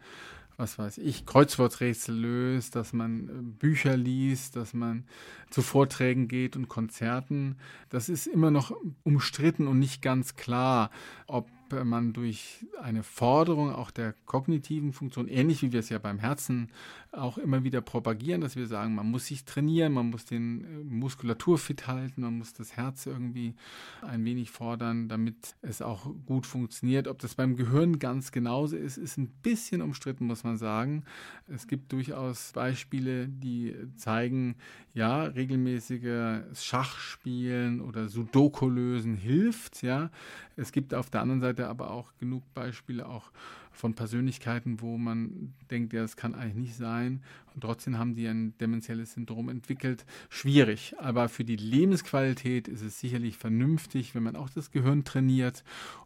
was 0.61 0.77
weiß 0.77 0.99
ich, 0.99 1.25
Kreuzworträtsel 1.25 2.15
löst, 2.15 2.75
dass 2.75 2.93
man 2.93 3.27
äh, 3.27 3.31
Bücher 3.41 3.97
liest, 3.97 4.55
dass 4.55 4.73
man 4.73 5.05
zu 5.49 5.63
Vorträgen 5.63 6.27
geht 6.27 6.55
und 6.55 6.69
Konzerten. 6.69 7.57
Das 7.89 8.09
ist 8.09 8.27
immer 8.27 8.51
noch 8.51 8.71
umstritten 9.03 9.67
und 9.67 9.79
nicht 9.79 10.03
ganz 10.03 10.35
klar, 10.35 10.91
ob 11.25 11.49
man 11.85 12.13
durch 12.13 12.65
eine 12.81 13.03
Forderung 13.03 13.73
auch 13.73 13.91
der 13.91 14.13
kognitiven 14.25 14.93
Funktion, 14.93 15.27
ähnlich 15.27 15.61
wie 15.61 15.71
wir 15.71 15.79
es 15.79 15.89
ja 15.89 15.97
beim 15.97 16.19
Herzen 16.19 16.69
auch 17.11 17.37
immer 17.37 17.63
wieder 17.63 17.81
propagieren, 17.81 18.39
dass 18.39 18.55
wir 18.55 18.67
sagen, 18.67 18.95
man 18.95 19.11
muss 19.11 19.25
sich 19.25 19.43
trainieren, 19.43 19.91
man 19.93 20.09
muss 20.09 20.25
den 20.25 20.63
äh, 20.63 20.83
Muskulatur 20.83 21.57
fit 21.57 21.87
halten, 21.87 22.21
man 22.21 22.37
muss 22.37 22.53
das 22.53 22.77
Herz 22.77 23.05
irgendwie 23.05 23.55
ein 24.01 24.23
wenig 24.23 24.49
fordern, 24.49 25.09
damit 25.09 25.55
es 25.61 25.81
auch 25.81 26.09
gut 26.25 26.45
funktioniert. 26.45 27.07
Ob 27.07 27.19
das 27.19 27.35
beim 27.35 27.57
Gehirn 27.57 27.99
ganz 27.99 28.31
genauso 28.31 28.77
ist, 28.77 28.97
ist 28.97 29.17
ein 29.17 29.27
bisschen 29.27 29.81
umstritten, 29.81 30.25
muss 30.25 30.43
man 30.43 30.57
sagen. 30.57 31.03
Es 31.47 31.67
gibt 31.67 31.91
durchaus 31.91 32.53
Beispiele, 32.53 33.27
die 33.27 33.75
zeigen, 33.97 34.55
ja, 34.93 35.23
regelmäßiges 35.23 36.63
Schachspielen 36.63 37.81
oder 37.81 38.07
Sudoku 38.07 38.69
lösen 38.69 39.15
hilft, 39.15 39.83
ja. 39.83 40.11
Es 40.55 40.71
gibt 40.71 40.93
auf 40.93 41.09
der 41.09 41.21
anderen 41.21 41.41
Seite 41.41 41.60
aber 41.69 41.91
auch 41.91 42.13
genug 42.19 42.43
Beispiele 42.53 43.07
auch 43.07 43.31
von 43.71 43.93
Persönlichkeiten, 43.93 44.81
wo 44.81 44.97
man 44.97 45.53
denkt, 45.69 45.93
ja, 45.93 46.01
das 46.01 46.15
kann 46.15 46.35
eigentlich 46.35 46.67
nicht 46.67 46.75
sein. 46.75 47.21
Und 47.53 47.61
trotzdem 47.61 47.97
haben 47.97 48.15
die 48.15 48.27
ein 48.27 48.57
dementielles 48.59 49.13
Syndrom 49.13 49.49
entwickelt. 49.49 50.05
Schwierig. 50.29 50.93
Aber 50.99 51.29
für 51.29 51.43
die 51.43 51.57
Lebensqualität 51.57 52.67
ist 52.67 52.81
es 52.81 52.99
sicherlich 52.99 53.37
vernünftig, 53.37 54.15
wenn 54.15 54.23
man 54.23 54.35
auch 54.35 54.49
das 54.49 54.71
Gehirn 54.71 55.03
trainiert 55.03 55.63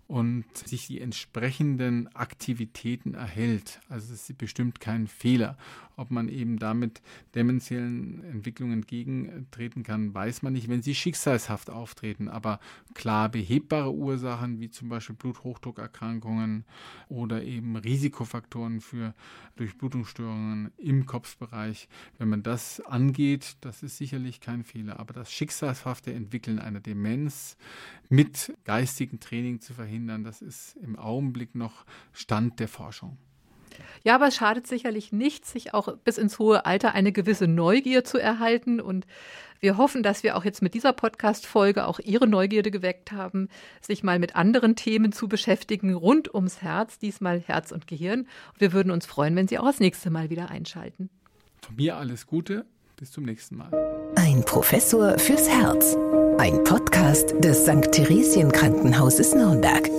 und 0.08 0.46
sich 0.56 0.88
die 0.88 1.02
entsprechenden 1.02 2.14
Aktivitäten 2.16 3.16
erhält. 3.16 3.80
Also 3.90 4.14
es 4.14 4.30
ist 4.30 4.38
bestimmt 4.38 4.80
kein 4.80 5.08
Fehler. 5.08 5.58
Ob 5.98 6.12
man 6.12 6.28
eben 6.30 6.60
damit 6.60 7.02
dementiellen 7.34 8.24
Entwicklungen 8.26 8.80
entgegentreten 8.80 9.84
kann, 9.84 10.14
weiß 10.14 10.42
man 10.42 10.54
nicht, 10.54 10.68
wenn 10.68 10.82
sie 10.82 10.94
schicksalshaft 10.94 11.70
auftreten. 11.70 12.28
Aber 12.28 12.60
klar 12.94 13.30
behebbare 13.30 13.94
Ursachen 13.94 14.60
wie 14.60 14.70
zum 14.70 14.90
Beispiel 14.90 15.16
Bluthochdruckerkrankungen 15.16 16.66
oder 17.08 17.42
eben 17.56 17.76
Risikofaktoren 17.76 18.82
für 18.82 19.14
Durchblutungsstörungen 19.56 20.72
im 20.78 21.06
Kopfbereich, 21.06 21.88
wenn 22.18 22.30
man 22.30 22.44
das 22.44 22.82
angeht, 22.82 23.58
das 23.62 23.84
ist 23.84 23.98
sicherlich 23.98 24.42
kein 24.42 24.64
Fehler. 24.64 25.00
Aber 25.00 25.14
das 25.14 25.32
schicksalshafte 25.32 26.14
Entwickeln 26.14 26.60
einer 26.60 26.80
Demenz 26.80 27.58
mit 28.10 28.54
geistigem 28.66 29.20
Training 29.20 29.62
zu 29.62 29.74
verhindern, 29.74 30.24
das 30.24 30.42
ist 30.42 30.76
im 30.78 30.98
Augenblick 30.98 31.56
noch 31.56 31.86
Stand 32.14 32.60
der 32.60 32.68
Forschung. 32.68 33.18
Ja, 34.04 34.16
aber 34.16 34.28
es 34.28 34.36
schadet 34.36 34.68
sicherlich 34.68 35.12
nicht, 35.12 35.46
sich 35.46 35.74
auch 35.74 35.96
bis 35.98 36.18
ins 36.18 36.40
hohe 36.40 36.66
Alter 36.66 36.94
eine 36.94 37.12
gewisse 37.12 37.48
Neugier 37.48 38.04
zu 38.04 38.18
erhalten. 38.18 38.80
Und 38.80 39.06
wir 39.66 39.78
hoffen, 39.78 40.04
dass 40.04 40.22
wir 40.22 40.38
auch 40.38 40.46
jetzt 40.46 40.62
mit 40.62 40.76
dieser 40.76 40.94
Podcast-Folge 40.94 41.88
auch 41.88 42.00
Ihre 42.00 42.28
Neugierde 42.28 42.70
geweckt 42.70 43.12
haben, 43.12 43.50
sich 43.82 44.04
mal 44.04 44.20
mit 44.20 44.36
anderen 44.36 44.76
Themen 44.76 45.12
zu 45.12 45.28
beschäftigen 45.28 45.96
rund 45.96 46.32
ums 46.36 46.62
Herz, 46.62 47.00
diesmal 47.00 47.40
Herz 47.40 47.72
und 47.72 47.88
Gehirn. 47.88 48.20
Und 48.54 48.62
wir 48.62 48.74
würden 48.74 48.92
uns 48.92 49.08
freuen, 49.08 49.36
wenn 49.36 49.48
Sie 49.48 49.58
auch 49.58 49.66
das 49.66 49.80
nächste 49.80 50.12
Mal 50.12 50.30
wieder 50.30 50.52
einschalten. 50.52 51.10
Von 51.64 51.78
mir 51.78 51.98
alles 51.98 52.28
Gute. 52.28 52.66
Bis 52.96 53.12
zum 53.12 53.26
nächsten 53.26 53.58
Mal. 53.58 53.72
Ein 54.16 54.46
Professor 54.46 55.18
fürs 55.18 55.50
Herz. 55.50 55.98
Ein 56.38 56.64
Podcast 56.64 57.34
des 57.44 57.64
St. 57.64 57.92
Theresien 57.92 58.52
Krankenhauses 58.52 59.34
Nürnberg. 59.34 59.90